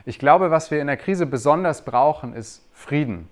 Ich 0.04 0.18
glaube, 0.18 0.50
was 0.50 0.72
wir 0.72 0.80
in 0.80 0.88
der 0.88 0.96
Krise 0.96 1.26
besonders 1.26 1.84
brauchen, 1.84 2.34
ist 2.34 2.66
Frieden. 2.72 3.28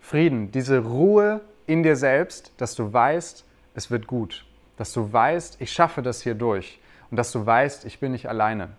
Frieden, 0.00 0.50
diese 0.50 0.80
Ruhe 0.80 1.42
in 1.66 1.84
dir 1.84 1.94
selbst, 1.94 2.52
dass 2.56 2.74
du 2.74 2.92
weißt, 2.92 3.44
es 3.76 3.90
wird 3.92 4.08
gut. 4.08 4.46
Dass 4.76 4.92
du 4.92 5.12
weißt, 5.12 5.60
ich 5.60 5.70
schaffe 5.70 6.02
das 6.02 6.22
hier 6.22 6.34
durch. 6.34 6.80
Und 7.12 7.18
dass 7.18 7.30
du 7.30 7.46
weißt, 7.46 7.84
ich 7.84 8.00
bin 8.00 8.10
nicht 8.10 8.28
alleine. 8.28 8.70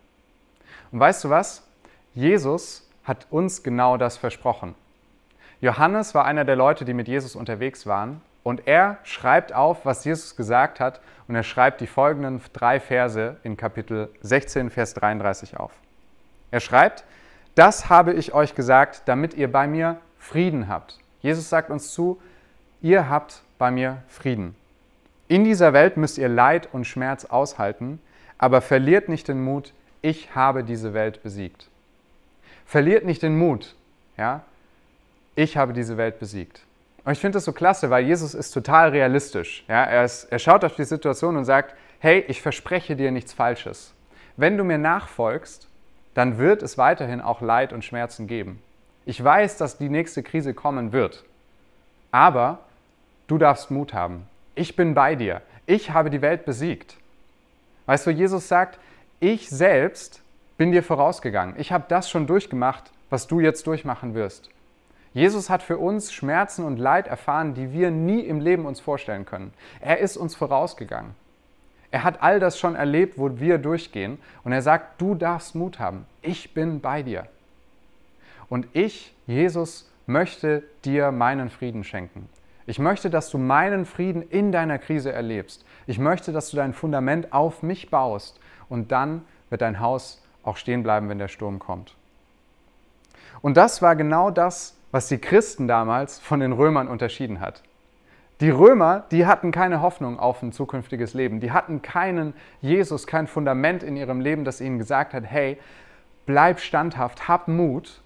Und 0.93 0.99
weißt 0.99 1.23
du 1.23 1.29
was? 1.31 1.63
Jesus 2.13 2.87
hat 3.03 3.25
uns 3.31 3.63
genau 3.63 3.97
das 3.97 4.15
versprochen. 4.15 4.75
Johannes 5.59 6.13
war 6.13 6.25
einer 6.25 6.45
der 6.45 6.55
Leute, 6.55 6.85
die 6.85 6.93
mit 6.93 7.07
Jesus 7.07 7.35
unterwegs 7.35 7.87
waren. 7.87 8.21
Und 8.43 8.67
er 8.67 8.99
schreibt 9.03 9.53
auf, 9.53 9.85
was 9.85 10.05
Jesus 10.05 10.35
gesagt 10.35 10.79
hat. 10.79 11.01
Und 11.27 11.35
er 11.35 11.41
schreibt 11.41 11.81
die 11.81 11.87
folgenden 11.87 12.39
drei 12.53 12.79
Verse 12.79 13.37
in 13.41 13.57
Kapitel 13.57 14.09
16, 14.21 14.69
Vers 14.69 14.93
33 14.93 15.57
auf. 15.57 15.71
Er 16.51 16.59
schreibt, 16.59 17.05
das 17.55 17.89
habe 17.89 18.13
ich 18.13 18.35
euch 18.35 18.53
gesagt, 18.53 19.01
damit 19.05 19.33
ihr 19.33 19.51
bei 19.51 19.65
mir 19.65 19.97
Frieden 20.19 20.67
habt. 20.67 20.99
Jesus 21.21 21.49
sagt 21.49 21.71
uns 21.71 21.91
zu, 21.91 22.21
ihr 22.81 23.09
habt 23.09 23.41
bei 23.57 23.71
mir 23.71 24.03
Frieden. 24.09 24.55
In 25.27 25.43
dieser 25.43 25.73
Welt 25.73 25.97
müsst 25.97 26.19
ihr 26.19 26.29
Leid 26.29 26.69
und 26.71 26.85
Schmerz 26.85 27.25
aushalten, 27.25 27.99
aber 28.37 28.61
verliert 28.61 29.09
nicht 29.09 29.27
den 29.27 29.43
Mut, 29.43 29.73
ich 30.03 30.35
habe 30.35 30.63
diese 30.63 30.93
Welt 30.93 31.23
besiegt. 31.23 31.69
Verliert 32.67 33.05
nicht 33.05 33.23
den 33.23 33.35
Mut, 33.35 33.73
ja? 34.17 34.43
ich 35.35 35.57
habe 35.57 35.73
diese 35.73 35.97
Welt 35.97 36.19
besiegt. 36.19 36.61
Und 37.05 37.13
ich 37.13 37.19
finde 37.19 37.37
das 37.37 37.45
so 37.45 37.53
klasse, 37.53 37.89
weil 37.89 38.05
Jesus 38.05 38.33
ist 38.33 38.51
total 38.51 38.89
realistisch. 38.89 39.65
Ja? 39.67 39.83
Er, 39.83 40.03
ist, 40.03 40.25
er 40.25 40.39
schaut 40.39 40.63
auf 40.63 40.75
die 40.75 40.83
Situation 40.83 41.35
und 41.35 41.45
sagt, 41.45 41.73
hey, 41.99 42.23
ich 42.27 42.41
verspreche 42.41 42.95
dir 42.95 43.11
nichts 43.11 43.33
Falsches. 43.33 43.93
Wenn 44.37 44.57
du 44.57 44.63
mir 44.63 44.77
nachfolgst, 44.77 45.67
dann 46.13 46.37
wird 46.37 46.63
es 46.63 46.77
weiterhin 46.77 47.21
auch 47.21 47.41
Leid 47.41 47.73
und 47.73 47.83
Schmerzen 47.83 48.27
geben. 48.27 48.61
Ich 49.05 49.21
weiß, 49.23 49.57
dass 49.57 49.77
die 49.77 49.89
nächste 49.89 50.21
Krise 50.21 50.53
kommen 50.53 50.91
wird. 50.91 51.23
Aber 52.11 52.59
du 53.27 53.37
darfst 53.37 53.71
Mut 53.71 53.93
haben. 53.93 54.27
Ich 54.55 54.75
bin 54.75 54.93
bei 54.93 55.15
dir. 55.15 55.41
Ich 55.65 55.91
habe 55.91 56.09
die 56.09 56.21
Welt 56.21 56.45
besiegt. 56.45 56.97
Weißt 57.85 58.05
du, 58.05 58.11
Jesus 58.11 58.47
sagt, 58.47 58.79
ich 59.23 59.49
selbst 59.49 60.21
bin 60.57 60.73
dir 60.73 60.83
vorausgegangen. 60.83 61.55
Ich 61.57 61.71
habe 61.71 61.85
das 61.87 62.09
schon 62.09 62.27
durchgemacht, 62.27 62.91
was 63.09 63.25
du 63.25 63.39
jetzt 63.39 63.65
durchmachen 63.67 64.15
wirst. 64.15 64.49
Jesus 65.13 65.49
hat 65.49 65.63
für 65.63 65.77
uns 65.77 66.11
Schmerzen 66.11 66.65
und 66.65 66.77
Leid 66.77 67.07
erfahren, 67.07 67.53
die 67.53 67.71
wir 67.71 67.89
nie 67.89 68.19
im 68.19 68.41
Leben 68.41 68.65
uns 68.65 68.81
vorstellen 68.81 69.25
können. 69.25 69.53
Er 69.79 69.99
ist 69.99 70.17
uns 70.17 70.35
vorausgegangen. 70.35 71.15
Er 71.89 72.03
hat 72.03 72.21
all 72.21 72.41
das 72.41 72.59
schon 72.59 72.75
erlebt, 72.75 73.17
wo 73.17 73.39
wir 73.39 73.59
durchgehen. 73.59 74.19
Und 74.43 74.51
er 74.51 74.61
sagt, 74.61 74.99
du 74.99 75.15
darfst 75.15 75.55
Mut 75.55 75.79
haben. 75.79 76.05
Ich 76.21 76.53
bin 76.53 76.81
bei 76.81 77.01
dir. 77.01 77.27
Und 78.49 78.67
ich, 78.73 79.15
Jesus, 79.25 79.89
möchte 80.05 80.63
dir 80.83 81.13
meinen 81.13 81.49
Frieden 81.49 81.85
schenken. 81.85 82.27
Ich 82.65 82.79
möchte, 82.79 83.09
dass 83.09 83.29
du 83.29 83.37
meinen 83.37 83.85
Frieden 83.85 84.21
in 84.21 84.51
deiner 84.51 84.79
Krise 84.79 85.11
erlebst. 85.11 85.65
Ich 85.87 85.99
möchte, 85.99 86.31
dass 86.31 86.49
du 86.49 86.57
dein 86.57 86.73
Fundament 86.73 87.33
auf 87.33 87.63
mich 87.63 87.89
baust. 87.89 88.39
Und 88.69 88.91
dann 88.91 89.23
wird 89.49 89.61
dein 89.61 89.79
Haus 89.79 90.23
auch 90.43 90.57
stehen 90.57 90.83
bleiben, 90.83 91.09
wenn 91.09 91.19
der 91.19 91.27
Sturm 91.27 91.59
kommt. 91.59 91.95
Und 93.41 93.57
das 93.57 93.81
war 93.81 93.95
genau 93.95 94.31
das, 94.31 94.77
was 94.91 95.07
die 95.07 95.17
Christen 95.17 95.67
damals 95.67 96.19
von 96.19 96.39
den 96.39 96.53
Römern 96.53 96.87
unterschieden 96.87 97.39
hat. 97.39 97.63
Die 98.39 98.49
Römer, 98.49 99.05
die 99.11 99.25
hatten 99.25 99.51
keine 99.51 99.81
Hoffnung 99.81 100.19
auf 100.19 100.43
ein 100.43 100.51
zukünftiges 100.51 101.13
Leben. 101.13 101.39
Die 101.39 101.51
hatten 101.51 101.81
keinen 101.81 102.33
Jesus, 102.61 103.07
kein 103.07 103.27
Fundament 103.27 103.83
in 103.83 103.95
ihrem 103.95 104.19
Leben, 104.19 104.43
das 104.43 104.61
ihnen 104.61 104.77
gesagt 104.77 105.13
hat, 105.13 105.23
hey, 105.25 105.57
bleib 106.25 106.59
standhaft, 106.59 107.27
hab 107.27 107.47
Mut. 107.47 108.02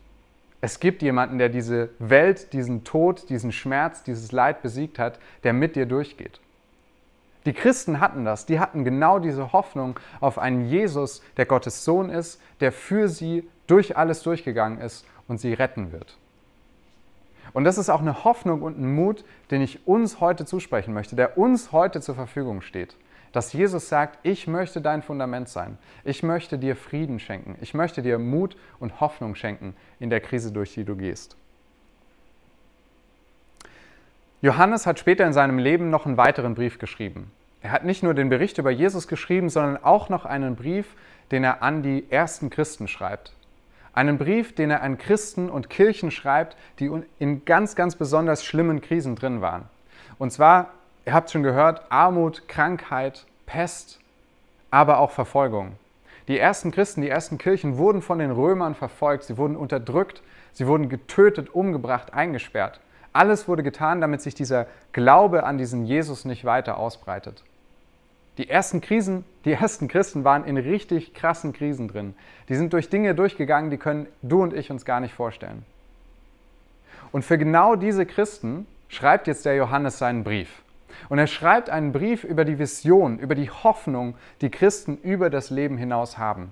Es 0.59 0.79
gibt 0.79 1.01
jemanden, 1.01 1.37
der 1.37 1.49
diese 1.49 1.89
Welt, 1.99 2.51
diesen 2.53 2.83
Tod, 2.83 3.29
diesen 3.29 3.51
Schmerz, 3.51 4.03
dieses 4.03 4.31
Leid 4.31 4.61
besiegt 4.61 4.97
hat, 4.97 5.19
der 5.43 5.53
mit 5.53 5.75
dir 5.75 5.85
durchgeht. 5.85 6.39
Die 7.45 7.53
Christen 7.53 7.99
hatten 7.99 8.25
das, 8.25 8.45
die 8.45 8.59
hatten 8.59 8.83
genau 8.83 9.19
diese 9.19 9.53
Hoffnung 9.53 9.99
auf 10.19 10.37
einen 10.37 10.67
Jesus, 10.67 11.21
der 11.37 11.45
Gottes 11.45 11.85
Sohn 11.85 12.09
ist, 12.09 12.41
der 12.59 12.71
für 12.71 13.07
sie 13.07 13.47
durch 13.67 13.95
alles 13.95 14.23
durchgegangen 14.23 14.81
ist 14.81 15.05
und 15.27 15.39
sie 15.39 15.53
retten 15.53 15.91
wird. 15.91 16.17
Und 17.53 17.63
das 17.63 17.77
ist 17.77 17.89
auch 17.89 18.01
eine 18.01 18.25
Hoffnung 18.25 18.61
und 18.61 18.77
ein 18.77 18.93
Mut, 18.93 19.23
den 19.51 19.61
ich 19.61 19.87
uns 19.87 20.19
heute 20.19 20.45
zusprechen 20.45 20.93
möchte, 20.93 21.15
der 21.15 21.37
uns 21.37 21.71
heute 21.71 22.01
zur 22.01 22.15
Verfügung 22.15 22.61
steht. 22.61 22.97
Dass 23.37 23.53
Jesus 23.53 23.87
sagt, 23.87 24.17
ich 24.23 24.47
möchte 24.47 24.81
dein 24.81 25.03
Fundament 25.03 25.47
sein. 25.47 25.77
Ich 26.03 26.23
möchte 26.23 26.57
dir 26.57 26.75
Frieden 26.75 27.19
schenken. 27.19 27.55
Ich 27.61 27.75
möchte 27.75 28.01
dir 28.01 28.17
Mut 28.17 28.57
und 28.79 28.99
Hoffnung 28.99 29.35
schenken 29.35 29.75
in 29.99 30.09
der 30.09 30.21
Krise, 30.21 30.51
durch 30.51 30.73
die 30.73 30.83
du 30.83 30.95
gehst. 30.95 31.37
Johannes 34.41 34.87
hat 34.87 34.97
später 34.97 35.23
in 35.23 35.33
seinem 35.33 35.59
Leben 35.59 35.91
noch 35.91 36.07
einen 36.07 36.17
weiteren 36.17 36.55
Brief 36.55 36.79
geschrieben. 36.79 37.31
Er 37.61 37.69
hat 37.69 37.85
nicht 37.85 38.01
nur 38.01 38.15
den 38.15 38.29
Bericht 38.29 38.57
über 38.57 38.71
Jesus 38.71 39.07
geschrieben, 39.07 39.49
sondern 39.49 39.83
auch 39.83 40.09
noch 40.09 40.25
einen 40.25 40.55
Brief, 40.55 40.95
den 41.29 41.43
er 41.43 41.61
an 41.61 41.83
die 41.83 42.07
ersten 42.09 42.49
Christen 42.49 42.87
schreibt. 42.87 43.33
Einen 43.93 44.17
Brief, 44.17 44.55
den 44.55 44.71
er 44.71 44.81
an 44.81 44.97
Christen 44.97 45.51
und 45.51 45.69
Kirchen 45.69 46.09
schreibt, 46.09 46.57
die 46.79 46.89
in 47.19 47.45
ganz, 47.45 47.75
ganz 47.75 47.97
besonders 47.97 48.43
schlimmen 48.43 48.81
Krisen 48.81 49.15
drin 49.15 49.41
waren. 49.41 49.65
Und 50.17 50.31
zwar, 50.31 50.73
ihr 51.07 51.13
habt 51.13 51.31
schon 51.31 51.41
gehört, 51.41 51.89
Armut, 51.89 52.49
Krankheit, 52.49 53.25
Pest, 53.45 53.99
aber 54.69 54.99
auch 54.99 55.11
Verfolgung. 55.11 55.71
Die 56.27 56.37
ersten 56.37 56.69
Christen, 56.71 57.01
die 57.01 57.07
ersten 57.07 57.37
Kirchen 57.37 57.77
wurden 57.77 58.01
von 58.01 58.19
den 58.19 58.29
Römern 58.29 58.75
verfolgt, 58.75 59.23
sie 59.23 59.37
wurden 59.37 59.55
unterdrückt, 59.55 60.21
sie 60.51 60.67
wurden 60.67 60.89
getötet, 60.89 61.49
umgebracht, 61.55 62.13
eingesperrt. 62.13 62.81
Alles 63.13 63.47
wurde 63.47 63.63
getan, 63.63 64.01
damit 64.01 64.21
sich 64.21 64.35
dieser 64.35 64.67
Glaube 64.91 65.45
an 65.45 65.57
diesen 65.57 65.85
Jesus 65.85 66.25
nicht 66.25 66.43
weiter 66.43 66.77
ausbreitet. 66.77 67.41
Die 68.37 68.49
ersten 68.49 68.81
Krisen, 68.81 69.23
die 69.45 69.53
ersten 69.53 69.87
Christen 69.87 70.25
waren 70.25 70.43
in 70.43 70.57
richtig 70.57 71.13
krassen 71.13 71.53
Krisen 71.53 71.87
drin. 71.87 72.15
Die 72.49 72.55
sind 72.55 72.73
durch 72.73 72.89
Dinge 72.89 73.15
durchgegangen, 73.15 73.71
die 73.71 73.77
können 73.77 74.07
du 74.21 74.43
und 74.43 74.53
ich 74.53 74.71
uns 74.71 74.83
gar 74.83 74.99
nicht 74.99 75.13
vorstellen. 75.13 75.65
Und 77.13 77.23
für 77.23 77.37
genau 77.37 77.77
diese 77.77 78.05
Christen 78.05 78.67
schreibt 78.89 79.27
jetzt 79.27 79.45
der 79.45 79.55
Johannes 79.55 79.99
seinen 79.99 80.25
Brief. 80.25 80.63
Und 81.09 81.19
er 81.19 81.27
schreibt 81.27 81.69
einen 81.69 81.91
Brief 81.91 82.23
über 82.23 82.43
die 82.43 82.59
Vision, 82.59 83.19
über 83.19 83.35
die 83.35 83.49
Hoffnung, 83.49 84.15
die 84.41 84.51
Christen 84.51 84.97
über 84.97 85.29
das 85.29 85.49
Leben 85.49 85.77
hinaus 85.77 86.17
haben. 86.17 86.51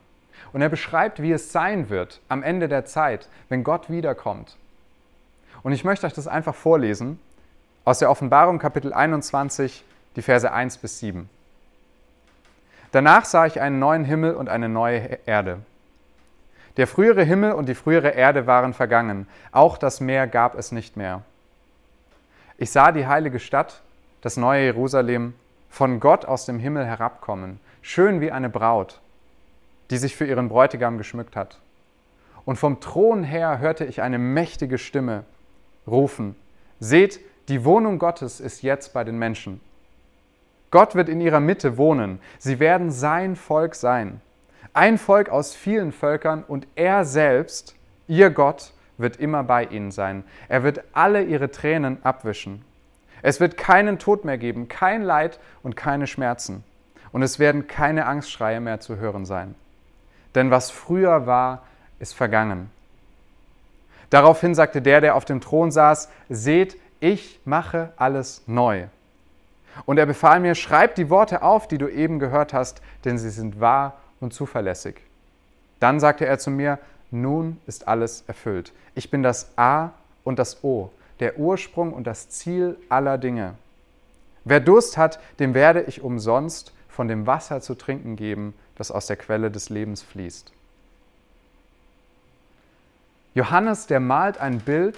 Und 0.53 0.61
er 0.61 0.69
beschreibt, 0.69 1.21
wie 1.21 1.31
es 1.31 1.51
sein 1.51 1.89
wird 1.89 2.21
am 2.29 2.43
Ende 2.43 2.67
der 2.67 2.85
Zeit, 2.85 3.27
wenn 3.49 3.63
Gott 3.63 3.89
wiederkommt. 3.89 4.57
Und 5.63 5.71
ich 5.71 5.83
möchte 5.83 6.05
euch 6.05 6.13
das 6.13 6.27
einfach 6.27 6.55
vorlesen 6.55 7.19
aus 7.83 7.99
der 7.99 8.09
Offenbarung 8.09 8.59
Kapitel 8.59 8.93
21, 8.93 9.83
die 10.15 10.21
Verse 10.21 10.51
1 10.51 10.77
bis 10.77 10.99
7. 10.99 11.29
Danach 12.91 13.25
sah 13.25 13.45
ich 13.45 13.59
einen 13.59 13.79
neuen 13.79 14.05
Himmel 14.05 14.35
und 14.35 14.47
eine 14.47 14.69
neue 14.69 15.19
Erde. 15.25 15.59
Der 16.77 16.87
frühere 16.87 17.23
Himmel 17.23 17.53
und 17.53 17.67
die 17.67 17.75
frühere 17.75 18.09
Erde 18.09 18.47
waren 18.47 18.73
vergangen, 18.73 19.27
auch 19.51 19.77
das 19.77 19.99
Meer 19.99 20.27
gab 20.27 20.55
es 20.55 20.71
nicht 20.71 20.97
mehr. 20.97 21.21
Ich 22.57 22.71
sah 22.71 22.91
die 22.91 23.07
heilige 23.07 23.39
Stadt, 23.39 23.81
das 24.21 24.37
neue 24.37 24.63
Jerusalem, 24.65 25.33
von 25.69 25.99
Gott 25.99 26.25
aus 26.25 26.45
dem 26.45 26.59
Himmel 26.59 26.85
herabkommen, 26.85 27.59
schön 27.81 28.21
wie 28.21 28.31
eine 28.31 28.49
Braut, 28.49 29.01
die 29.89 29.97
sich 29.97 30.15
für 30.15 30.25
ihren 30.25 30.49
Bräutigam 30.49 30.97
geschmückt 30.97 31.35
hat. 31.35 31.59
Und 32.45 32.57
vom 32.57 32.79
Thron 32.79 33.23
her 33.23 33.59
hörte 33.59 33.85
ich 33.85 34.01
eine 34.01 34.17
mächtige 34.17 34.77
Stimme 34.77 35.25
rufen, 35.87 36.35
Seht, 36.79 37.19
die 37.47 37.63
Wohnung 37.63 37.99
Gottes 37.99 38.39
ist 38.39 38.61
jetzt 38.61 38.93
bei 38.93 39.03
den 39.03 39.17
Menschen 39.17 39.61
Gott 40.75 40.93
wird 40.93 41.07
in 41.07 41.21
ihrer 41.21 41.39
Mitte 41.39 41.77
wohnen. 41.77 42.19
Sie 42.37 42.59
werden 42.59 42.91
sein 42.91 43.37
Volk 43.37 43.75
sein. 43.75 44.19
Ein 44.73 44.97
Volk 44.97 45.29
aus 45.29 45.55
vielen 45.55 45.93
Völkern 45.93 46.43
und 46.43 46.67
er 46.75 47.05
selbst, 47.05 47.75
ihr 48.07 48.29
Gott, 48.29 48.73
wird 48.97 49.15
immer 49.15 49.41
bei 49.45 49.63
ihnen 49.63 49.91
sein. 49.91 50.25
Er 50.49 50.63
wird 50.63 50.83
alle 50.91 51.23
ihre 51.23 51.49
Tränen 51.49 52.03
abwischen. 52.03 52.65
Es 53.25 53.39
wird 53.39 53.57
keinen 53.57 53.97
Tod 53.97 54.23
mehr 54.23 54.37
geben, 54.37 54.67
kein 54.67 55.01
Leid 55.01 55.39
und 55.63 55.75
keine 55.75 56.05
Schmerzen. 56.05 56.63
Und 57.11 57.23
es 57.23 57.39
werden 57.39 57.65
keine 57.65 58.05
Angstschreie 58.05 58.61
mehr 58.61 58.81
zu 58.81 58.97
hören 58.97 59.25
sein. 59.25 59.55
Denn 60.35 60.51
was 60.51 60.69
früher 60.69 61.25
war, 61.25 61.63
ist 61.97 62.13
vergangen. 62.13 62.69
Daraufhin 64.11 64.53
sagte 64.53 64.79
der, 64.79 65.01
der 65.01 65.15
auf 65.15 65.25
dem 65.25 65.41
Thron 65.41 65.71
saß, 65.71 66.07
seht, 66.29 66.77
ich 66.99 67.39
mache 67.45 67.93
alles 67.97 68.43
neu. 68.45 68.83
Und 69.87 69.97
er 69.97 70.05
befahl 70.05 70.39
mir, 70.39 70.53
schreib 70.53 70.93
die 70.93 71.09
Worte 71.09 71.41
auf, 71.41 71.67
die 71.67 71.79
du 71.79 71.87
eben 71.87 72.19
gehört 72.19 72.53
hast, 72.53 72.83
denn 73.05 73.17
sie 73.17 73.31
sind 73.31 73.59
wahr 73.59 73.93
und 74.19 74.35
zuverlässig. 74.35 75.01
Dann 75.79 75.99
sagte 75.99 76.27
er 76.27 76.37
zu 76.37 76.51
mir, 76.51 76.77
nun 77.09 77.59
ist 77.65 77.87
alles 77.87 78.23
erfüllt. 78.27 78.71
Ich 78.93 79.09
bin 79.09 79.23
das 79.23 79.49
A 79.57 79.93
und 80.23 80.37
das 80.37 80.63
O, 80.63 80.91
der 81.19 81.37
Ursprung 81.39 81.93
und 81.93 82.07
das 82.07 82.29
Ziel 82.29 82.77
aller 82.89 83.17
Dinge. 83.17 83.55
Wer 84.43 84.59
Durst 84.59 84.97
hat, 84.97 85.19
dem 85.39 85.53
werde 85.53 85.81
ich 85.83 86.01
umsonst 86.01 86.73
von 86.87 87.07
dem 87.07 87.27
Wasser 87.27 87.61
zu 87.61 87.75
trinken 87.75 88.15
geben, 88.15 88.53
das 88.75 88.91
aus 88.91 89.07
der 89.07 89.17
Quelle 89.17 89.51
des 89.51 89.69
Lebens 89.69 90.01
fließt. 90.03 90.51
Johannes, 93.33 93.87
der 93.87 93.99
malt 93.99 94.37
ein 94.37 94.59
Bild 94.59 94.97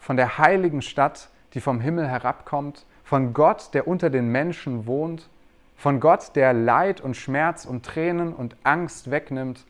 von 0.00 0.16
der 0.16 0.38
heiligen 0.38 0.82
Stadt, 0.82 1.28
die 1.54 1.60
vom 1.60 1.80
Himmel 1.80 2.08
herabkommt, 2.08 2.84
von 3.04 3.32
Gott, 3.32 3.70
der 3.74 3.86
unter 3.86 4.10
den 4.10 4.28
Menschen 4.28 4.86
wohnt, 4.86 5.28
von 5.76 6.00
Gott, 6.00 6.34
der 6.34 6.52
Leid 6.52 7.00
und 7.00 7.16
Schmerz 7.16 7.64
und 7.64 7.86
Tränen 7.86 8.32
und 8.32 8.56
Angst 8.64 9.10
wegnimmt, 9.10 9.64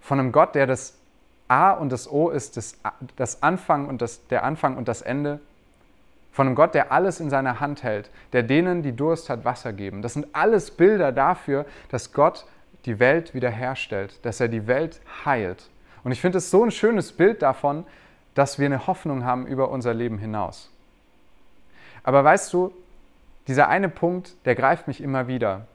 von 0.00 0.18
einem 0.18 0.32
Gott, 0.32 0.54
der 0.54 0.66
das 0.66 0.99
A 1.50 1.72
und 1.72 1.90
das 1.90 2.10
O 2.10 2.30
ist, 2.30 2.56
das, 2.56 2.76
das 3.16 3.42
Anfang 3.42 3.88
und 3.88 4.00
das, 4.00 4.26
der 4.28 4.44
Anfang 4.44 4.76
und 4.76 4.86
das 4.86 5.02
Ende, 5.02 5.40
von 6.32 6.46
einem 6.46 6.54
Gott, 6.54 6.74
der 6.74 6.92
alles 6.92 7.18
in 7.18 7.28
seiner 7.28 7.58
Hand 7.58 7.82
hält, 7.82 8.08
der 8.32 8.44
denen, 8.44 8.82
die 8.82 8.94
Durst 8.94 9.28
hat, 9.28 9.44
Wasser 9.44 9.72
geben. 9.72 10.00
Das 10.00 10.12
sind 10.12 10.28
alles 10.32 10.70
Bilder 10.70 11.10
dafür, 11.10 11.66
dass 11.90 12.12
Gott 12.12 12.46
die 12.86 13.00
Welt 13.00 13.34
wiederherstellt, 13.34 14.24
dass 14.24 14.38
er 14.38 14.46
die 14.46 14.68
Welt 14.68 15.00
heilt. 15.24 15.68
Und 16.04 16.12
ich 16.12 16.20
finde 16.20 16.38
es 16.38 16.50
so 16.50 16.64
ein 16.64 16.70
schönes 16.70 17.12
Bild 17.12 17.42
davon, 17.42 17.84
dass 18.34 18.60
wir 18.60 18.66
eine 18.66 18.86
Hoffnung 18.86 19.24
haben 19.24 19.46
über 19.46 19.70
unser 19.70 19.92
Leben 19.92 20.18
hinaus. 20.18 20.70
Aber 22.04 22.22
weißt 22.22 22.52
du, 22.52 22.72
dieser 23.48 23.68
eine 23.68 23.88
Punkt, 23.88 24.34
der 24.44 24.54
greift 24.54 24.86
mich 24.86 25.00
immer 25.00 25.26
wieder. 25.26 25.66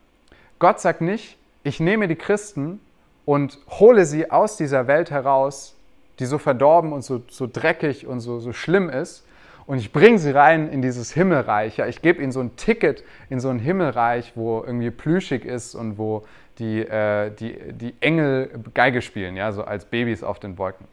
Gott 0.58 0.80
sagt 0.80 1.02
nicht, 1.02 1.38
ich 1.64 1.82
nehme 1.82 2.08
die 2.08 2.16
Christen 2.16 2.80
und 3.26 3.58
hole 3.70 4.06
sie 4.06 4.32
aus 4.32 4.58
dieser 4.58 4.88
Welt 4.88 5.12
heraus, 5.12 5.76
die 6.20 6.26
so 6.26 6.38
verdorben 6.38 6.94
und 6.94 7.04
so, 7.04 7.22
so 7.30 7.48
dreckig 7.52 8.08
und 8.08 8.20
so, 8.20 8.40
so 8.40 8.54
schlimm 8.54 8.90
ist, 8.90 9.26
und 9.68 9.80
ich 9.80 9.92
bringe 9.92 10.20
sie 10.20 10.32
rein 10.32 10.70
in 10.70 10.82
dieses 10.82 11.12
Himmelreich. 11.12 11.78
Ja, 11.78 11.88
ich 11.88 12.02
gebe 12.02 12.22
ihnen 12.22 12.32
so 12.32 12.40
ein 12.40 12.56
Ticket 12.56 13.04
in 13.30 13.40
so 13.40 13.50
ein 13.50 13.60
Himmelreich, 13.60 14.34
wo 14.36 14.64
irgendwie 14.64 14.92
plüschig 14.92 15.44
ist 15.44 15.74
und 15.74 15.98
wo 15.98 16.24
die, 16.60 16.82
äh, 16.82 17.32
die, 17.32 17.74
die 17.74 17.96
Engel 18.00 18.52
Geige 18.74 19.02
spielen, 19.02 19.36
ja, 19.36 19.52
so 19.52 19.64
als 19.64 19.86
Babys 19.86 20.24
auf 20.24 20.40
den 20.40 20.58
Wolken. 20.58 20.88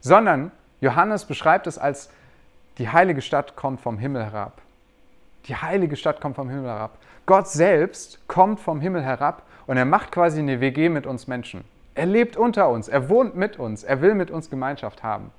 Sondern 0.00 0.52
Johannes 0.80 1.24
beschreibt 1.24 1.66
es 1.66 1.78
als 1.78 2.10
die 2.78 2.88
heilige 2.88 3.22
Stadt 3.22 3.56
kommt 3.56 3.80
vom 3.80 3.98
Himmel 3.98 4.24
herab. 4.24 4.60
Die 5.46 5.56
heilige 5.56 5.96
Stadt 5.96 6.20
kommt 6.20 6.36
vom 6.36 6.48
Himmel 6.48 6.66
herab. 6.66 6.98
Gott 7.26 7.48
selbst 7.48 8.20
kommt 8.28 8.60
vom 8.60 8.80
Himmel 8.80 9.02
herab 9.02 9.42
und 9.66 9.76
er 9.76 9.84
macht 9.84 10.12
quasi 10.12 10.40
eine 10.40 10.60
WG 10.60 10.88
mit 10.88 11.06
uns 11.06 11.26
Menschen. 11.26 11.64
Er 11.94 12.06
lebt 12.06 12.36
unter 12.36 12.68
uns, 12.68 12.88
er 12.88 13.08
wohnt 13.08 13.36
mit 13.36 13.58
uns, 13.58 13.84
er 13.84 14.00
will 14.00 14.14
mit 14.14 14.30
uns 14.30 14.50
Gemeinschaft 14.50 15.02
haben. 15.02 15.30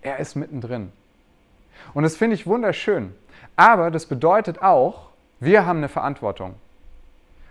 Er 0.00 0.18
ist 0.18 0.36
mittendrin. 0.36 0.92
Und 1.94 2.04
das 2.04 2.16
finde 2.16 2.34
ich 2.34 2.46
wunderschön. 2.46 3.14
Aber 3.56 3.90
das 3.90 4.06
bedeutet 4.06 4.62
auch, 4.62 5.10
wir 5.40 5.66
haben 5.66 5.78
eine 5.78 5.88
Verantwortung. 5.88 6.54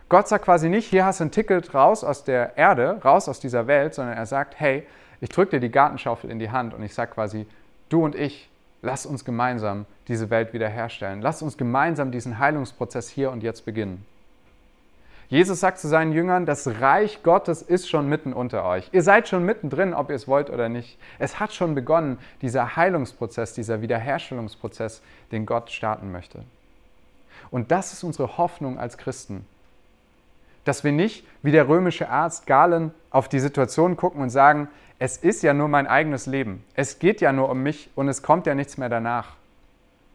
Gott 0.07 0.27
sagt 0.27 0.45
quasi 0.45 0.69
nicht, 0.69 0.87
hier 0.87 1.05
hast 1.05 1.19
du 1.19 1.25
ein 1.25 1.31
Ticket 1.31 1.73
raus 1.73 2.03
aus 2.03 2.23
der 2.23 2.57
Erde, 2.57 3.01
raus 3.03 3.27
aus 3.27 3.39
dieser 3.39 3.67
Welt, 3.67 3.95
sondern 3.95 4.15
er 4.15 4.25
sagt, 4.25 4.59
hey, 4.59 4.85
ich 5.19 5.29
drücke 5.29 5.51
dir 5.51 5.59
die 5.59 5.71
Gartenschaufel 5.71 6.29
in 6.29 6.39
die 6.39 6.51
Hand 6.51 6.73
und 6.73 6.83
ich 6.83 6.93
sage 6.93 7.11
quasi, 7.11 7.47
du 7.89 8.03
und 8.03 8.15
ich, 8.15 8.49
lass 8.81 9.05
uns 9.05 9.25
gemeinsam 9.25 9.85
diese 10.07 10.29
Welt 10.29 10.53
wiederherstellen. 10.53 11.21
Lass 11.21 11.41
uns 11.41 11.57
gemeinsam 11.57 12.11
diesen 12.11 12.37
Heilungsprozess 12.37 13.09
hier 13.09 13.31
und 13.31 13.41
jetzt 13.41 13.65
beginnen. 13.65 14.05
Jesus 15.27 15.59
sagt 15.59 15.79
zu 15.79 15.87
seinen 15.87 16.13
Jüngern, 16.13 16.45
das 16.45 16.67
Reich 16.79 17.23
Gottes 17.23 17.61
ist 17.61 17.89
schon 17.89 18.07
mitten 18.07 18.31
unter 18.31 18.63
euch. 18.65 18.89
Ihr 18.91 19.01
seid 19.01 19.27
schon 19.27 19.43
mittendrin, 19.43 19.93
ob 19.93 20.09
ihr 20.09 20.15
es 20.15 20.27
wollt 20.27 20.49
oder 20.49 20.69
nicht. 20.69 20.99
Es 21.17 21.39
hat 21.39 21.53
schon 21.53 21.73
begonnen, 21.73 22.19
dieser 22.41 22.75
Heilungsprozess, 22.75 23.53
dieser 23.53 23.81
Wiederherstellungsprozess, 23.81 25.01
den 25.31 25.45
Gott 25.45 25.71
starten 25.71 26.11
möchte. 26.11 26.43
Und 27.49 27.71
das 27.71 27.93
ist 27.93 28.03
unsere 28.03 28.37
Hoffnung 28.37 28.77
als 28.77 28.97
Christen. 28.97 29.45
Dass 30.63 30.83
wir 30.83 30.91
nicht 30.91 31.25
wie 31.41 31.51
der 31.51 31.67
römische 31.67 32.09
Arzt 32.09 32.45
Galen 32.47 32.91
auf 33.09 33.27
die 33.27 33.39
Situation 33.39 33.97
gucken 33.97 34.21
und 34.21 34.29
sagen, 34.29 34.67
es 34.99 35.17
ist 35.17 35.43
ja 35.43 35.53
nur 35.53 35.67
mein 35.67 35.87
eigenes 35.87 36.27
Leben. 36.27 36.63
Es 36.75 36.99
geht 36.99 37.19
ja 37.19 37.31
nur 37.31 37.49
um 37.49 37.61
mich 37.63 37.89
und 37.95 38.07
es 38.07 38.21
kommt 38.21 38.45
ja 38.45 38.55
nichts 38.55 38.77
mehr 38.77 38.89
danach 38.89 39.35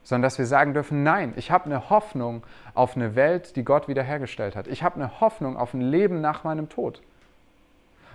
sondern 0.03 0.23
dass 0.23 0.39
wir 0.39 0.47
sagen 0.47 0.75
dürfen, 0.75 1.03
nein, 1.03 1.35
ich 1.37 1.51
habe 1.51 1.67
eine 1.67 1.91
Hoffnung 1.91 2.43
auf 2.75 2.97
eine 2.97 3.15
Welt, 3.15 3.57
die 3.57 3.65
Gott 3.65 3.89
wiederhergestellt 3.89 4.57
hat. 4.57 4.67
Ich 4.67 4.83
habe 4.83 4.97
eine 4.97 5.21
Hoffnung 5.21 5.57
auf 5.57 5.75
ein 5.75 5.81
Leben 5.81 6.21
nach 6.21 6.45
meinem 6.45 6.69
Tod. 6.69 7.01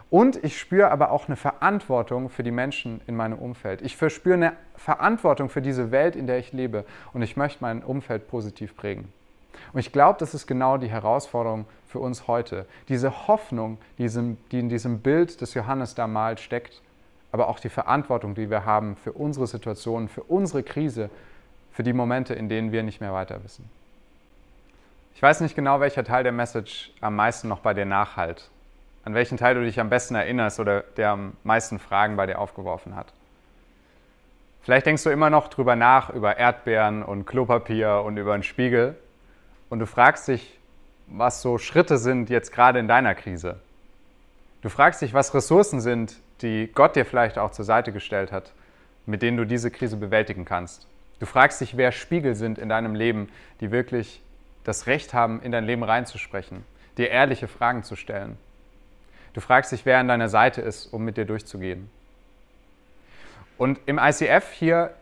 Und 0.10 0.44
ich 0.44 0.60
spüre 0.60 0.92
aber 0.92 1.12
auch 1.12 1.28
eine 1.28 1.36
Verantwortung 1.36 2.30
für 2.30 2.44
die 2.44 2.52
Menschen 2.52 3.02
in 3.08 3.16
meinem 3.16 3.40
Umfeld. 3.40 3.82
Ich 3.82 3.98
verspüre 3.98 4.36
eine 4.36 4.54
Verantwortung 4.76 5.50
für 5.50 5.62
diese 5.62 5.92
Welt, 5.92 6.16
in 6.16 6.28
der 6.28 6.38
ich 6.38 6.54
lebe. 6.54 6.86
Und 7.14 7.22
ich 7.22 7.38
möchte 7.38 7.60
mein 7.62 7.84
Umfeld 7.84 8.28
positiv 8.28 8.78
prägen. 8.78 9.12
Und 9.74 9.80
ich 9.80 9.92
glaube, 9.92 10.20
das 10.20 10.34
ist 10.34 10.48
genau 10.48 10.78
die 10.78 10.90
Herausforderung 10.90 11.66
für 11.88 12.00
uns 12.00 12.28
heute. 12.28 12.66
Diese 12.88 13.28
Hoffnung, 13.28 13.78
die 13.98 14.06
in 14.58 14.70
diesem 14.70 15.00
Bild 15.00 15.42
des 15.42 15.54
Johannes 15.54 15.96
da 15.96 16.08
malt, 16.08 16.40
steckt, 16.40 16.82
aber 17.32 17.50
auch 17.50 17.60
die 17.60 17.70
Verantwortung, 17.70 18.36
die 18.36 18.50
wir 18.50 18.66
haben 18.66 18.96
für 18.96 19.12
unsere 19.12 19.48
Situation, 19.48 20.08
für 20.08 20.24
unsere 20.24 20.64
Krise, 20.64 21.10
für 21.76 21.84
die 21.84 21.92
Momente, 21.92 22.34
in 22.34 22.48
denen 22.48 22.72
wir 22.72 22.84
nicht 22.84 23.02
mehr 23.02 23.12
weiter 23.12 23.44
wissen. 23.44 23.70
Ich 25.14 25.22
weiß 25.22 25.42
nicht 25.42 25.56
genau, 25.56 25.82
welcher 25.82 26.06
Teil 26.06 26.24
der 26.24 26.32
Message 26.32 26.92
am 27.02 27.18
meisten 27.18 27.50
noch 27.50 27.60
bei 27.60 27.74
dir 27.74 27.84
nachhalt, 27.84 28.50
an 29.04 29.14
welchen 29.14 29.38
Teil 29.38 29.56
du 29.56 29.62
dich 29.62 29.78
am 29.82 29.90
besten 29.90 30.16
erinnerst 30.16 30.62
oder 30.62 30.82
der 30.96 31.10
am 31.10 31.34
meisten 31.44 31.78
Fragen 31.78 32.16
bei 32.16 32.28
dir 32.28 32.40
aufgeworfen 32.40 32.96
hat. 32.96 33.12
Vielleicht 34.62 34.86
denkst 34.86 35.04
du 35.04 35.10
immer 35.10 35.30
noch 35.30 35.50
drüber 35.50 35.76
nach, 35.76 36.10
über 36.10 36.38
Erdbeeren 36.38 37.04
und 37.04 37.26
Klopapier 37.26 38.04
und 38.06 38.16
über 38.16 38.34
einen 38.34 38.44
Spiegel 38.44 38.96
und 39.70 39.80
du 39.80 39.86
fragst 39.86 40.30
dich, 40.30 40.58
was 41.08 41.42
so 41.42 41.58
Schritte 41.58 41.98
sind 41.98 42.30
jetzt 42.30 42.54
gerade 42.54 42.80
in 42.80 42.88
deiner 42.88 43.16
Krise. 43.16 43.60
Du 44.62 44.70
fragst 44.70 45.02
dich, 45.02 45.14
was 45.14 45.34
Ressourcen 45.34 45.82
sind, 45.82 46.22
die 46.42 46.72
Gott 46.74 46.96
dir 46.96 47.06
vielleicht 47.06 47.38
auch 47.38 47.52
zur 47.52 47.66
Seite 47.66 47.92
gestellt 47.92 48.32
hat, 48.32 48.54
mit 49.06 49.22
denen 49.22 49.36
du 49.36 49.46
diese 49.46 49.72
Krise 49.72 49.98
bewältigen 49.98 50.46
kannst. 50.46 50.88
Du 51.20 51.26
fragst 51.26 51.62
dich, 51.62 51.78
wer 51.78 51.92
Spiegel 51.92 52.36
sind 52.36 52.58
in 52.58 52.70
deinem 52.70 52.96
Leben, 52.96 53.30
die 53.62 53.72
wirklich 53.72 54.22
das 54.64 54.88
Recht 54.88 55.14
haben, 55.14 55.42
in 55.42 55.52
dein 55.52 55.66
Leben 55.66 55.84
reinzusprechen, 55.84 56.64
dir 56.98 57.10
ehrliche 57.10 57.48
Fragen 57.48 57.84
zu 57.84 57.96
stellen. 57.96 58.38
Du 59.34 59.42
fragst 59.42 59.72
dich, 59.72 59.86
wer 59.86 60.00
an 60.00 60.08
deiner 60.08 60.30
Seite 60.30 60.62
ist, 60.62 60.88
um 60.88 61.06
mit 61.06 61.18
dir 61.18 61.26
durchzugehen. 61.26 61.90
Und 63.58 63.80
im 63.86 64.00
ICF 64.00 64.52
hier, 64.52 64.94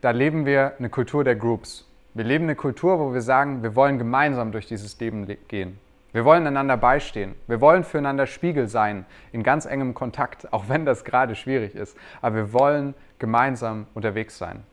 da 0.00 0.10
leben 0.10 0.46
wir 0.46 0.74
eine 0.78 0.90
Kultur 0.90 1.22
der 1.22 1.36
Groups. 1.36 1.86
Wir 2.14 2.24
leben 2.24 2.44
eine 2.44 2.56
Kultur, 2.56 2.98
wo 2.98 3.12
wir 3.14 3.22
sagen, 3.22 3.62
wir 3.62 3.76
wollen 3.76 3.98
gemeinsam 3.98 4.50
durch 4.50 4.66
dieses 4.66 4.98
Leben 4.98 5.26
gehen. 5.46 5.78
Wir 6.12 6.24
wollen 6.24 6.44
einander 6.44 6.76
beistehen. 6.76 7.36
Wir 7.46 7.60
wollen 7.60 7.84
füreinander 7.84 8.26
Spiegel 8.26 8.66
sein, 8.66 9.06
in 9.30 9.44
ganz 9.44 9.64
engem 9.64 9.94
Kontakt, 9.94 10.52
auch 10.52 10.68
wenn 10.68 10.84
das 10.84 11.04
gerade 11.04 11.36
schwierig 11.36 11.76
ist. 11.76 11.96
Aber 12.20 12.34
wir 12.34 12.52
wollen 12.52 12.94
gemeinsam 13.20 13.86
unterwegs 13.94 14.36
sein. 14.36 14.64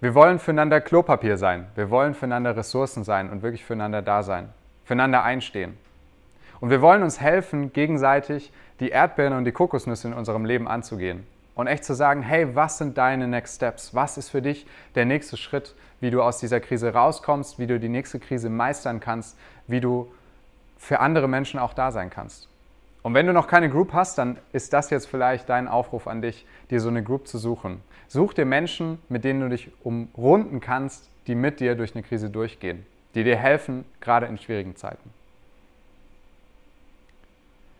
Wir 0.00 0.14
wollen 0.14 0.38
füreinander 0.38 0.80
Klopapier 0.80 1.36
sein. 1.36 1.66
Wir 1.74 1.90
wollen 1.90 2.14
füreinander 2.14 2.56
Ressourcen 2.56 3.04
sein 3.04 3.28
und 3.28 3.42
wirklich 3.42 3.64
füreinander 3.64 4.00
da 4.00 4.22
sein. 4.22 4.48
Füreinander 4.84 5.22
einstehen. 5.22 5.76
Und 6.60 6.70
wir 6.70 6.80
wollen 6.80 7.02
uns 7.02 7.20
helfen, 7.20 7.72
gegenseitig 7.72 8.50
die 8.80 8.88
Erdbeeren 8.88 9.34
und 9.34 9.44
die 9.44 9.52
Kokosnüsse 9.52 10.08
in 10.08 10.14
unserem 10.14 10.46
Leben 10.46 10.68
anzugehen. 10.68 11.26
Und 11.54 11.66
echt 11.66 11.84
zu 11.84 11.94
sagen, 11.94 12.22
hey, 12.22 12.54
was 12.54 12.78
sind 12.78 12.96
deine 12.96 13.28
Next 13.28 13.56
Steps? 13.56 13.94
Was 13.94 14.16
ist 14.16 14.30
für 14.30 14.40
dich 14.40 14.66
der 14.94 15.04
nächste 15.04 15.36
Schritt, 15.36 15.74
wie 16.00 16.10
du 16.10 16.22
aus 16.22 16.38
dieser 16.38 16.60
Krise 16.60 16.94
rauskommst, 16.94 17.58
wie 17.58 17.66
du 17.66 17.78
die 17.78 17.90
nächste 17.90 18.18
Krise 18.18 18.48
meistern 18.48 19.00
kannst, 19.00 19.36
wie 19.66 19.80
du 19.80 20.10
für 20.78 21.00
andere 21.00 21.28
Menschen 21.28 21.60
auch 21.60 21.74
da 21.74 21.92
sein 21.92 22.08
kannst. 22.08 22.48
Und 23.02 23.12
wenn 23.12 23.26
du 23.26 23.34
noch 23.34 23.46
keine 23.46 23.68
Group 23.68 23.92
hast, 23.92 24.16
dann 24.16 24.38
ist 24.52 24.72
das 24.72 24.88
jetzt 24.88 25.06
vielleicht 25.06 25.48
dein 25.50 25.68
Aufruf 25.68 26.06
an 26.06 26.22
dich, 26.22 26.46
dir 26.70 26.80
so 26.80 26.88
eine 26.88 27.02
Group 27.02 27.28
zu 27.28 27.36
suchen. 27.36 27.82
Such 28.10 28.34
dir 28.34 28.44
Menschen, 28.44 28.98
mit 29.08 29.24
denen 29.24 29.40
du 29.40 29.48
dich 29.48 29.70
umrunden 29.84 30.60
kannst, 30.60 31.08
die 31.26 31.34
mit 31.34 31.60
dir 31.60 31.76
durch 31.76 31.94
eine 31.94 32.02
Krise 32.02 32.28
durchgehen, 32.28 32.84
die 33.14 33.24
dir 33.24 33.36
helfen, 33.36 33.84
gerade 34.00 34.26
in 34.26 34.36
schwierigen 34.36 34.74
Zeiten. 34.74 35.10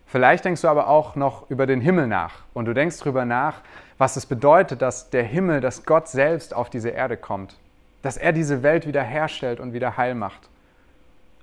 Vielleicht 0.07 0.43
denkst 0.43 0.61
du 0.61 0.69
aber 0.69 0.87
auch 0.87 1.15
noch 1.15 1.49
über 1.49 1.67
den 1.67 1.81
Himmel 1.81 2.07
nach 2.07 2.43
und 2.53 2.65
du 2.65 2.73
denkst 2.73 2.99
darüber 2.99 3.25
nach, 3.25 3.61
was 3.97 4.15
es 4.15 4.25
bedeutet, 4.25 4.81
dass 4.81 5.09
der 5.09 5.23
Himmel, 5.23 5.61
dass 5.61 5.85
Gott 5.85 6.07
selbst 6.07 6.53
auf 6.55 6.69
diese 6.69 6.89
Erde 6.89 7.17
kommt, 7.17 7.57
dass 8.01 8.17
er 8.17 8.31
diese 8.31 8.63
Welt 8.63 8.87
wieder 8.87 9.03
herstellt 9.03 9.59
und 9.59 9.73
wieder 9.73 9.97
heil 9.97 10.15
macht. 10.15 10.49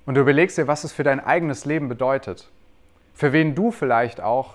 Und 0.07 0.15
du 0.15 0.23
überlegst 0.23 0.59
dir, 0.59 0.67
was 0.67 0.85
es 0.85 0.93
für 0.93 1.05
dein 1.05 1.21
eigenes 1.21 1.65
Leben 1.67 1.89
bedeutet 1.89 2.51
für 3.19 3.33
wen 3.33 3.57
du 3.57 3.73
vielleicht 3.73 4.21
auch 4.21 4.55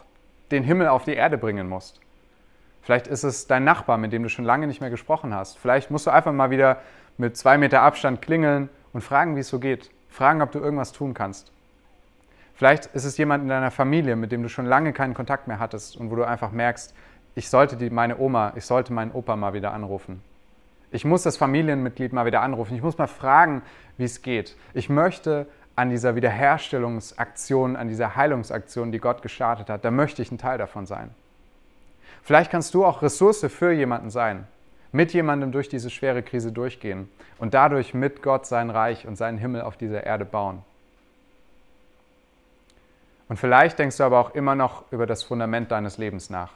den 0.52 0.64
Himmel 0.64 0.88
auf 0.88 1.04
die 1.04 1.16
Erde 1.16 1.38
bringen 1.38 1.68
musst. 1.68 2.00
Vielleicht 2.84 3.08
ist 3.08 3.24
es 3.24 3.48
dein 3.48 3.64
Nachbar, 3.64 3.98
mit 3.98 4.12
dem 4.12 4.24
du 4.24 4.30
schon 4.30 4.46
lange 4.46 4.68
nicht 4.68 4.82
mehr 4.82 4.90
gesprochen 4.90 5.34
hast. 5.34 5.58
Vielleicht 5.58 5.90
musst 5.90 6.06
du 6.06 6.12
einfach 6.12 6.34
mal 6.34 6.50
wieder 6.50 6.80
mit 7.18 7.38
zwei 7.38 7.58
Meter 7.58 7.82
Abstand 7.82 8.22
klingeln 8.22 8.70
und 8.92 9.02
fragen, 9.02 9.36
wie 9.36 9.40
es 9.40 9.48
so 9.48 9.60
geht. 9.60 9.90
Fragen, 10.10 10.42
ob 10.42 10.52
du 10.52 10.60
irgendwas 10.60 10.92
tun 10.92 11.14
kannst. 11.14 11.52
Vielleicht 12.54 12.88
ist 12.88 13.06
es 13.06 13.18
jemand 13.18 13.44
in 13.44 13.50
deiner 13.50 13.72
Familie, 13.72 14.16
mit 14.16 14.32
dem 14.32 14.44
du 14.44 14.50
schon 14.50 14.66
lange 14.66 14.94
keinen 14.94 15.14
Kontakt 15.14 15.48
mehr 15.48 15.60
hattest 15.60 15.98
und 15.98 16.12
wo 16.12 16.16
du 16.16 16.24
einfach 16.24 16.52
merkst, 16.52 16.94
ich 17.36 17.50
sollte 17.50 17.78
die, 17.78 17.90
meine 17.90 18.20
Oma, 18.20 18.54
ich 18.56 18.66
sollte 18.66 18.94
meinen 18.94 19.12
Opa 19.12 19.36
mal 19.36 19.54
wieder 19.54 19.74
anrufen. 19.74 20.22
Ich 20.92 21.04
muss 21.04 21.24
das 21.24 21.38
Familienmitglied 21.38 22.14
mal 22.14 22.28
wieder 22.28 22.42
anrufen. 22.42 22.76
Ich 22.76 22.84
muss 22.84 23.00
mal 23.00 23.08
fragen, 23.08 23.64
wie 23.98 24.04
es 24.04 24.22
geht. 24.22 24.56
Ich 24.76 24.90
möchte 24.90 25.48
an 25.76 25.90
dieser 25.90 26.16
Wiederherstellungsaktion, 26.16 27.76
an 27.76 27.88
dieser 27.88 28.16
Heilungsaktion, 28.16 28.92
die 28.92 29.00
Gott 29.00 29.24
gestartet 29.24 29.70
hat, 29.70 29.84
da 29.84 29.90
möchte 29.90 30.22
ich 30.22 30.32
ein 30.32 30.38
Teil 30.38 30.60
davon 30.60 30.86
sein. 30.86 31.10
Vielleicht 32.22 32.52
kannst 32.52 32.74
du 32.74 32.86
auch 32.86 33.02
Ressource 33.02 33.46
für 33.50 33.72
jemanden 33.72 34.10
sein, 34.10 34.48
mit 34.92 35.14
jemandem 35.14 35.52
durch 35.52 35.70
diese 35.70 35.90
schwere 35.90 36.22
Krise 36.22 36.52
durchgehen 36.52 37.10
und 37.40 37.54
dadurch 37.54 37.94
mit 37.94 38.22
Gott 38.22 38.46
sein 38.46 38.70
Reich 38.70 39.08
und 39.08 39.16
seinen 39.16 39.38
Himmel 39.38 39.62
auf 39.62 39.76
dieser 39.76 40.06
Erde 40.06 40.26
bauen. 40.26 40.62
Und 43.28 43.38
vielleicht 43.38 43.80
denkst 43.80 43.98
du 43.98 44.04
aber 44.04 44.20
auch 44.20 44.36
immer 44.36 44.54
noch 44.54 44.92
über 44.92 45.08
das 45.08 45.24
Fundament 45.24 45.72
deines 45.72 45.98
Lebens 45.98 46.30
nach. 46.30 46.52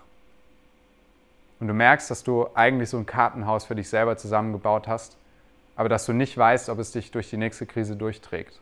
Und 1.60 1.68
du 1.68 1.74
merkst, 1.74 2.12
dass 2.12 2.24
du 2.24 2.48
eigentlich 2.54 2.90
so 2.90 2.98
ein 2.98 3.06
Kartenhaus 3.06 3.66
für 3.66 3.76
dich 3.76 3.90
selber 3.90 4.18
zusammengebaut 4.18 4.88
hast, 4.88 5.18
aber 5.76 5.90
dass 5.90 6.06
du 6.06 6.14
nicht 6.14 6.38
weißt, 6.38 6.70
ob 6.70 6.80
es 6.80 6.92
dich 6.92 7.12
durch 7.12 7.30
die 7.30 7.38
nächste 7.38 7.66
Krise 7.66 7.96
durchträgt. 7.96 8.60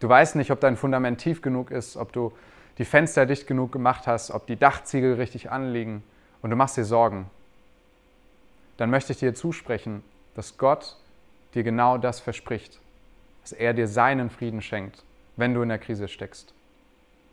Du 0.00 0.08
weißt 0.08 0.36
nicht, 0.36 0.50
ob 0.50 0.60
dein 0.60 0.76
Fundament 0.76 1.20
tief 1.20 1.42
genug 1.42 1.70
ist, 1.70 1.96
ob 1.96 2.12
du 2.12 2.32
die 2.78 2.84
Fenster 2.84 3.26
dicht 3.26 3.46
genug 3.46 3.72
gemacht 3.72 4.06
hast, 4.06 4.30
ob 4.30 4.46
die 4.46 4.56
Dachziegel 4.56 5.14
richtig 5.14 5.50
anliegen 5.50 6.02
und 6.40 6.50
du 6.50 6.56
machst 6.56 6.76
dir 6.76 6.84
Sorgen. 6.84 7.30
Dann 8.76 8.90
möchte 8.90 9.12
ich 9.12 9.18
dir 9.18 9.34
zusprechen, 9.34 10.02
dass 10.34 10.56
Gott 10.56 10.96
dir 11.54 11.62
genau 11.62 11.98
das 11.98 12.20
verspricht, 12.20 12.80
dass 13.42 13.52
er 13.52 13.74
dir 13.74 13.86
seinen 13.86 14.30
Frieden 14.30 14.62
schenkt, 14.62 15.04
wenn 15.36 15.54
du 15.54 15.62
in 15.62 15.68
der 15.68 15.78
Krise 15.78 16.08
steckst. 16.08 16.54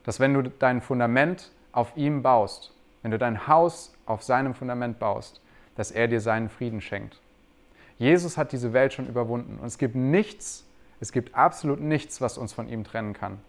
Dass 0.03 0.19
wenn 0.19 0.33
du 0.33 0.43
dein 0.43 0.81
Fundament 0.81 1.51
auf 1.71 1.95
ihm 1.95 2.21
baust, 2.21 2.73
wenn 3.01 3.11
du 3.11 3.17
dein 3.17 3.47
Haus 3.47 3.93
auf 4.05 4.23
seinem 4.23 4.53
Fundament 4.53 4.99
baust, 4.99 5.41
dass 5.75 5.91
er 5.91 6.07
dir 6.07 6.19
seinen 6.19 6.49
Frieden 6.49 6.81
schenkt. 6.81 7.21
Jesus 7.97 8.37
hat 8.37 8.51
diese 8.51 8.73
Welt 8.73 8.93
schon 8.93 9.07
überwunden 9.07 9.59
und 9.59 9.67
es 9.67 9.77
gibt 9.77 9.95
nichts, 9.95 10.65
es 10.99 11.11
gibt 11.11 11.35
absolut 11.35 11.79
nichts, 11.79 12.21
was 12.21 12.37
uns 12.37 12.53
von 12.53 12.67
ihm 12.67 12.83
trennen 12.83 13.13
kann. 13.13 13.39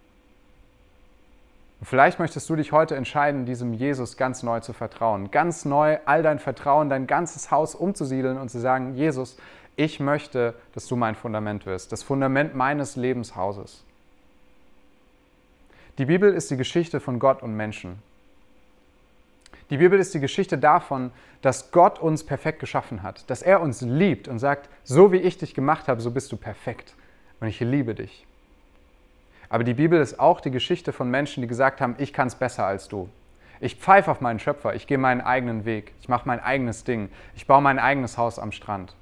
Und 1.81 1.87
vielleicht 1.87 2.19
möchtest 2.19 2.47
du 2.47 2.55
dich 2.55 2.71
heute 2.71 2.95
entscheiden, 2.95 3.47
diesem 3.47 3.73
Jesus 3.73 4.15
ganz 4.15 4.43
neu 4.43 4.59
zu 4.59 4.71
vertrauen, 4.71 5.31
ganz 5.31 5.65
neu 5.65 5.97
all 6.05 6.21
dein 6.21 6.37
Vertrauen, 6.37 6.89
dein 6.91 7.07
ganzes 7.07 7.49
Haus 7.49 7.73
umzusiedeln 7.73 8.37
und 8.37 8.49
zu 8.49 8.59
sagen, 8.59 8.93
Jesus, 8.93 9.35
ich 9.75 9.99
möchte, 9.99 10.53
dass 10.75 10.85
du 10.85 10.95
mein 10.95 11.15
Fundament 11.15 11.65
wirst, 11.65 11.91
das 11.91 12.03
Fundament 12.03 12.53
meines 12.53 12.97
Lebenshauses. 12.97 13.83
Die 15.97 16.05
Bibel 16.05 16.31
ist 16.31 16.51
die 16.51 16.57
Geschichte 16.57 16.99
von 16.99 17.17
Gott 17.17 17.41
und 17.41 17.55
Menschen. 17.57 17.97
Die 19.71 19.77
Bibel 19.77 19.99
ist 19.99 20.13
die 20.13 20.19
Geschichte 20.19 20.59
davon, 20.59 21.09
dass 21.41 21.71
Gott 21.71 21.97
uns 21.97 22.23
perfekt 22.23 22.59
geschaffen 22.59 23.01
hat, 23.01 23.27
dass 23.27 23.41
er 23.41 23.59
uns 23.59 23.81
liebt 23.81 24.27
und 24.27 24.37
sagt, 24.37 24.69
so 24.83 25.11
wie 25.11 25.17
ich 25.17 25.39
dich 25.39 25.55
gemacht 25.55 25.87
habe, 25.87 25.99
so 25.99 26.11
bist 26.11 26.31
du 26.31 26.37
perfekt 26.37 26.93
und 27.39 27.47
ich 27.47 27.59
liebe 27.59 27.95
dich. 27.95 28.27
Aber 29.51 29.65
die 29.65 29.73
Bibel 29.73 29.99
ist 29.99 30.17
auch 30.17 30.39
die 30.39 30.49
Geschichte 30.49 30.93
von 30.93 31.11
Menschen, 31.11 31.41
die 31.41 31.47
gesagt 31.47 31.81
haben, 31.81 31.95
ich 31.97 32.13
kann 32.13 32.29
es 32.29 32.35
besser 32.35 32.65
als 32.65 32.87
du. 32.87 33.09
Ich 33.59 33.75
pfeife 33.75 34.09
auf 34.09 34.21
meinen 34.21 34.39
Schöpfer, 34.39 34.75
ich 34.75 34.87
gehe 34.87 34.97
meinen 34.97 35.19
eigenen 35.19 35.65
Weg, 35.65 35.93
ich 35.99 36.07
mache 36.07 36.25
mein 36.25 36.39
eigenes 36.39 36.85
Ding, 36.85 37.09
ich 37.35 37.47
baue 37.47 37.61
mein 37.61 37.77
eigenes 37.77 38.17
Haus 38.17 38.39
am 38.39 38.53
Strand. 38.53 38.95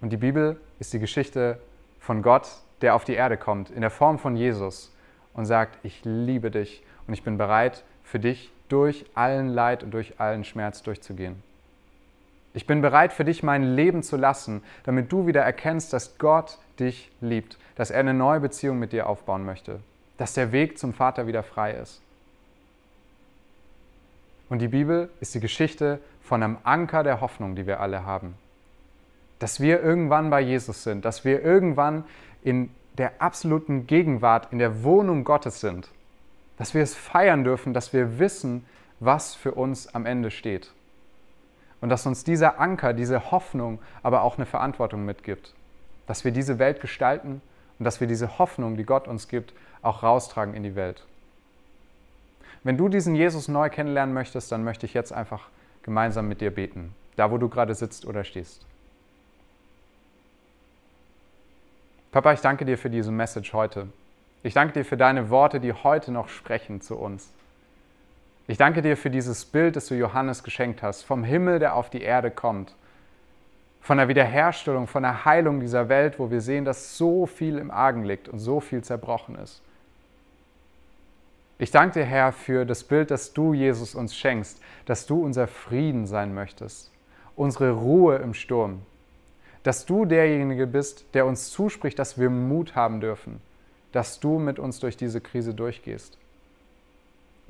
Und 0.00 0.10
die 0.10 0.16
Bibel 0.16 0.60
ist 0.80 0.92
die 0.92 0.98
Geschichte 0.98 1.60
von 2.00 2.20
Gott, 2.20 2.48
der 2.80 2.96
auf 2.96 3.04
die 3.04 3.14
Erde 3.14 3.36
kommt, 3.36 3.70
in 3.70 3.80
der 3.80 3.90
Form 3.90 4.18
von 4.18 4.34
Jesus 4.34 4.92
und 5.34 5.46
sagt, 5.46 5.78
ich 5.84 6.00
liebe 6.04 6.50
dich 6.50 6.82
und 7.06 7.14
ich 7.14 7.22
bin 7.22 7.38
bereit, 7.38 7.84
für 8.02 8.18
dich 8.18 8.50
durch 8.68 9.04
allen 9.14 9.50
Leid 9.50 9.84
und 9.84 9.92
durch 9.92 10.18
allen 10.18 10.42
Schmerz 10.42 10.82
durchzugehen. 10.82 11.44
Ich 12.58 12.66
bin 12.66 12.82
bereit 12.82 13.12
für 13.12 13.24
dich 13.24 13.44
mein 13.44 13.62
Leben 13.62 14.02
zu 14.02 14.16
lassen, 14.16 14.64
damit 14.82 15.12
du 15.12 15.28
wieder 15.28 15.42
erkennst, 15.42 15.92
dass 15.92 16.18
Gott 16.18 16.58
dich 16.80 17.08
liebt, 17.20 17.56
dass 17.76 17.92
er 17.92 18.00
eine 18.00 18.14
neue 18.14 18.40
Beziehung 18.40 18.80
mit 18.80 18.90
dir 18.90 19.08
aufbauen 19.08 19.44
möchte, 19.44 19.78
dass 20.16 20.34
der 20.34 20.50
Weg 20.50 20.76
zum 20.76 20.92
Vater 20.92 21.28
wieder 21.28 21.44
frei 21.44 21.74
ist. 21.74 22.02
Und 24.48 24.58
die 24.58 24.66
Bibel 24.66 25.08
ist 25.20 25.36
die 25.36 25.40
Geschichte 25.40 26.00
von 26.20 26.42
einem 26.42 26.58
Anker 26.64 27.04
der 27.04 27.20
Hoffnung, 27.20 27.54
die 27.54 27.68
wir 27.68 27.78
alle 27.78 28.04
haben. 28.04 28.34
Dass 29.38 29.60
wir 29.60 29.80
irgendwann 29.80 30.28
bei 30.28 30.40
Jesus 30.40 30.82
sind, 30.82 31.04
dass 31.04 31.24
wir 31.24 31.44
irgendwann 31.44 32.02
in 32.42 32.70
der 32.96 33.22
absoluten 33.22 33.86
Gegenwart, 33.86 34.48
in 34.50 34.58
der 34.58 34.82
Wohnung 34.82 35.22
Gottes 35.22 35.60
sind 35.60 35.88
dass 36.56 36.74
wir 36.74 36.82
es 36.82 36.96
feiern 36.96 37.44
dürfen, 37.44 37.72
dass 37.72 37.92
wir 37.92 38.18
wissen, 38.18 38.66
was 38.98 39.36
für 39.36 39.52
uns 39.52 39.94
am 39.94 40.04
Ende 40.06 40.32
steht. 40.32 40.72
Und 41.80 41.90
dass 41.90 42.06
uns 42.06 42.24
dieser 42.24 42.58
Anker, 42.58 42.92
diese 42.92 43.30
Hoffnung 43.30 43.78
aber 44.02 44.22
auch 44.22 44.36
eine 44.36 44.46
Verantwortung 44.46 45.04
mitgibt. 45.04 45.54
Dass 46.06 46.24
wir 46.24 46.32
diese 46.32 46.58
Welt 46.58 46.80
gestalten 46.80 47.40
und 47.78 47.84
dass 47.84 48.00
wir 48.00 48.06
diese 48.06 48.38
Hoffnung, 48.38 48.76
die 48.76 48.84
Gott 48.84 49.06
uns 49.06 49.28
gibt, 49.28 49.52
auch 49.82 50.02
raustragen 50.02 50.54
in 50.54 50.62
die 50.62 50.74
Welt. 50.74 51.04
Wenn 52.64 52.76
du 52.76 52.88
diesen 52.88 53.14
Jesus 53.14 53.48
neu 53.48 53.70
kennenlernen 53.70 54.14
möchtest, 54.14 54.50
dann 54.50 54.64
möchte 54.64 54.86
ich 54.86 54.94
jetzt 54.94 55.12
einfach 55.12 55.48
gemeinsam 55.82 56.28
mit 56.28 56.40
dir 56.40 56.50
beten, 56.50 56.94
da 57.16 57.30
wo 57.30 57.38
du 57.38 57.48
gerade 57.48 57.74
sitzt 57.74 58.04
oder 58.04 58.24
stehst. 58.24 58.66
Papa, 62.10 62.32
ich 62.32 62.40
danke 62.40 62.64
dir 62.64 62.78
für 62.78 62.90
diese 62.90 63.12
Message 63.12 63.52
heute. 63.52 63.88
Ich 64.42 64.54
danke 64.54 64.72
dir 64.72 64.84
für 64.84 64.96
deine 64.96 65.30
Worte, 65.30 65.60
die 65.60 65.72
heute 65.72 66.10
noch 66.10 66.28
sprechen 66.28 66.80
zu 66.80 66.96
uns. 66.96 67.32
Ich 68.50 68.56
danke 68.56 68.80
dir 68.80 68.96
für 68.96 69.10
dieses 69.10 69.44
Bild, 69.44 69.76
das 69.76 69.88
du 69.88 69.94
Johannes 69.94 70.42
geschenkt 70.42 70.82
hast, 70.82 71.02
vom 71.02 71.22
Himmel, 71.22 71.58
der 71.58 71.74
auf 71.74 71.90
die 71.90 72.00
Erde 72.00 72.30
kommt, 72.30 72.74
von 73.82 73.98
der 73.98 74.08
Wiederherstellung, 74.08 74.86
von 74.86 75.02
der 75.02 75.26
Heilung 75.26 75.60
dieser 75.60 75.90
Welt, 75.90 76.18
wo 76.18 76.30
wir 76.30 76.40
sehen, 76.40 76.64
dass 76.64 76.96
so 76.96 77.26
viel 77.26 77.58
im 77.58 77.70
Argen 77.70 78.04
liegt 78.04 78.26
und 78.26 78.38
so 78.38 78.60
viel 78.60 78.82
zerbrochen 78.82 79.34
ist. 79.34 79.60
Ich 81.58 81.70
danke 81.70 82.00
dir, 82.00 82.06
Herr, 82.06 82.32
für 82.32 82.64
das 82.64 82.84
Bild, 82.84 83.10
das 83.10 83.34
du, 83.34 83.52
Jesus, 83.52 83.94
uns 83.94 84.16
schenkst, 84.16 84.62
dass 84.86 85.04
du 85.04 85.22
unser 85.22 85.46
Frieden 85.46 86.06
sein 86.06 86.32
möchtest, 86.32 86.90
unsere 87.36 87.72
Ruhe 87.72 88.16
im 88.16 88.32
Sturm, 88.32 88.80
dass 89.62 89.84
du 89.84 90.06
derjenige 90.06 90.66
bist, 90.66 91.04
der 91.12 91.26
uns 91.26 91.50
zuspricht, 91.50 91.98
dass 91.98 92.18
wir 92.18 92.30
Mut 92.30 92.74
haben 92.74 93.02
dürfen, 93.02 93.42
dass 93.92 94.20
du 94.20 94.38
mit 94.38 94.58
uns 94.58 94.80
durch 94.80 94.96
diese 94.96 95.20
Krise 95.20 95.52
durchgehst. 95.52 96.16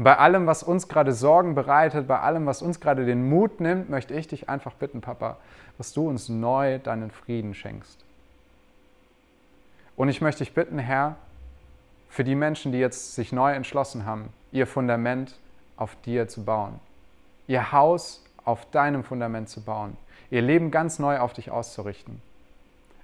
Bei 0.00 0.16
allem, 0.16 0.46
was 0.46 0.62
uns 0.62 0.86
gerade 0.86 1.12
Sorgen 1.12 1.56
bereitet, 1.56 2.06
bei 2.06 2.20
allem, 2.20 2.46
was 2.46 2.62
uns 2.62 2.78
gerade 2.78 3.04
den 3.04 3.28
Mut 3.28 3.60
nimmt, 3.60 3.90
möchte 3.90 4.14
ich 4.14 4.28
dich 4.28 4.48
einfach 4.48 4.72
bitten, 4.74 5.00
Papa, 5.00 5.38
dass 5.76 5.92
du 5.92 6.08
uns 6.08 6.28
neu 6.28 6.78
deinen 6.78 7.10
Frieden 7.10 7.52
schenkst. 7.52 8.04
Und 9.96 10.08
ich 10.08 10.20
möchte 10.20 10.44
dich 10.44 10.54
bitten, 10.54 10.78
Herr, 10.78 11.16
für 12.08 12.22
die 12.22 12.36
Menschen, 12.36 12.70
die 12.70 12.78
jetzt 12.78 13.16
sich 13.16 13.32
neu 13.32 13.52
entschlossen 13.52 14.06
haben, 14.06 14.28
ihr 14.52 14.68
Fundament 14.68 15.34
auf 15.76 15.96
dir 16.02 16.28
zu 16.28 16.44
bauen, 16.44 16.78
ihr 17.48 17.72
Haus 17.72 18.24
auf 18.44 18.70
deinem 18.70 19.02
Fundament 19.02 19.48
zu 19.48 19.60
bauen, 19.60 19.96
ihr 20.30 20.42
Leben 20.42 20.70
ganz 20.70 21.00
neu 21.00 21.18
auf 21.18 21.32
dich 21.32 21.50
auszurichten. 21.50 22.22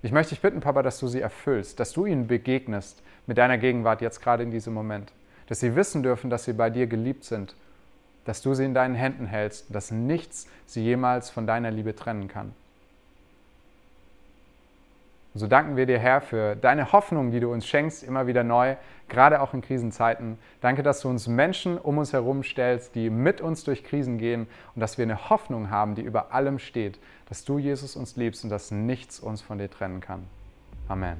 Ich 0.02 0.12
möchte 0.12 0.30
dich 0.30 0.42
bitten, 0.42 0.60
Papa, 0.60 0.82
dass 0.82 1.00
du 1.00 1.08
sie 1.08 1.20
erfüllst, 1.20 1.80
dass 1.80 1.92
du 1.92 2.06
ihnen 2.06 2.28
begegnest 2.28 3.02
mit 3.26 3.36
deiner 3.36 3.58
Gegenwart 3.58 4.00
jetzt 4.00 4.22
gerade 4.22 4.44
in 4.44 4.52
diesem 4.52 4.74
Moment. 4.74 5.10
Dass 5.48 5.60
sie 5.60 5.76
wissen 5.76 6.02
dürfen, 6.02 6.30
dass 6.30 6.44
sie 6.44 6.52
bei 6.52 6.70
dir 6.70 6.86
geliebt 6.86 7.24
sind, 7.24 7.54
dass 8.24 8.42
du 8.42 8.54
sie 8.54 8.64
in 8.64 8.74
deinen 8.74 8.94
Händen 8.94 9.26
hältst, 9.26 9.74
dass 9.74 9.90
nichts 9.90 10.46
sie 10.66 10.82
jemals 10.82 11.30
von 11.30 11.46
deiner 11.46 11.70
Liebe 11.70 11.94
trennen 11.94 12.28
kann. 12.28 12.54
So 15.36 15.48
danken 15.48 15.76
wir 15.76 15.86
dir, 15.86 15.98
Herr, 15.98 16.20
für 16.20 16.54
deine 16.54 16.92
Hoffnung, 16.92 17.32
die 17.32 17.40
du 17.40 17.52
uns 17.52 17.66
schenkst, 17.66 18.04
immer 18.04 18.28
wieder 18.28 18.44
neu, 18.44 18.76
gerade 19.08 19.40
auch 19.40 19.52
in 19.52 19.62
Krisenzeiten. 19.62 20.38
Danke, 20.60 20.84
dass 20.84 21.00
du 21.00 21.08
uns 21.08 21.26
Menschen 21.26 21.76
um 21.76 21.98
uns 21.98 22.12
herum 22.12 22.44
stellst, 22.44 22.94
die 22.94 23.10
mit 23.10 23.40
uns 23.40 23.64
durch 23.64 23.82
Krisen 23.82 24.18
gehen 24.18 24.46
und 24.76 24.80
dass 24.80 24.96
wir 24.96 25.02
eine 25.02 25.28
Hoffnung 25.30 25.70
haben, 25.70 25.96
die 25.96 26.02
über 26.02 26.32
allem 26.32 26.60
steht, 26.60 27.00
dass 27.28 27.44
du, 27.44 27.58
Jesus, 27.58 27.96
uns 27.96 28.14
liebst 28.14 28.44
und 28.44 28.50
dass 28.50 28.70
nichts 28.70 29.18
uns 29.18 29.42
von 29.42 29.58
dir 29.58 29.68
trennen 29.68 30.00
kann. 30.00 30.24
Amen. 30.86 31.16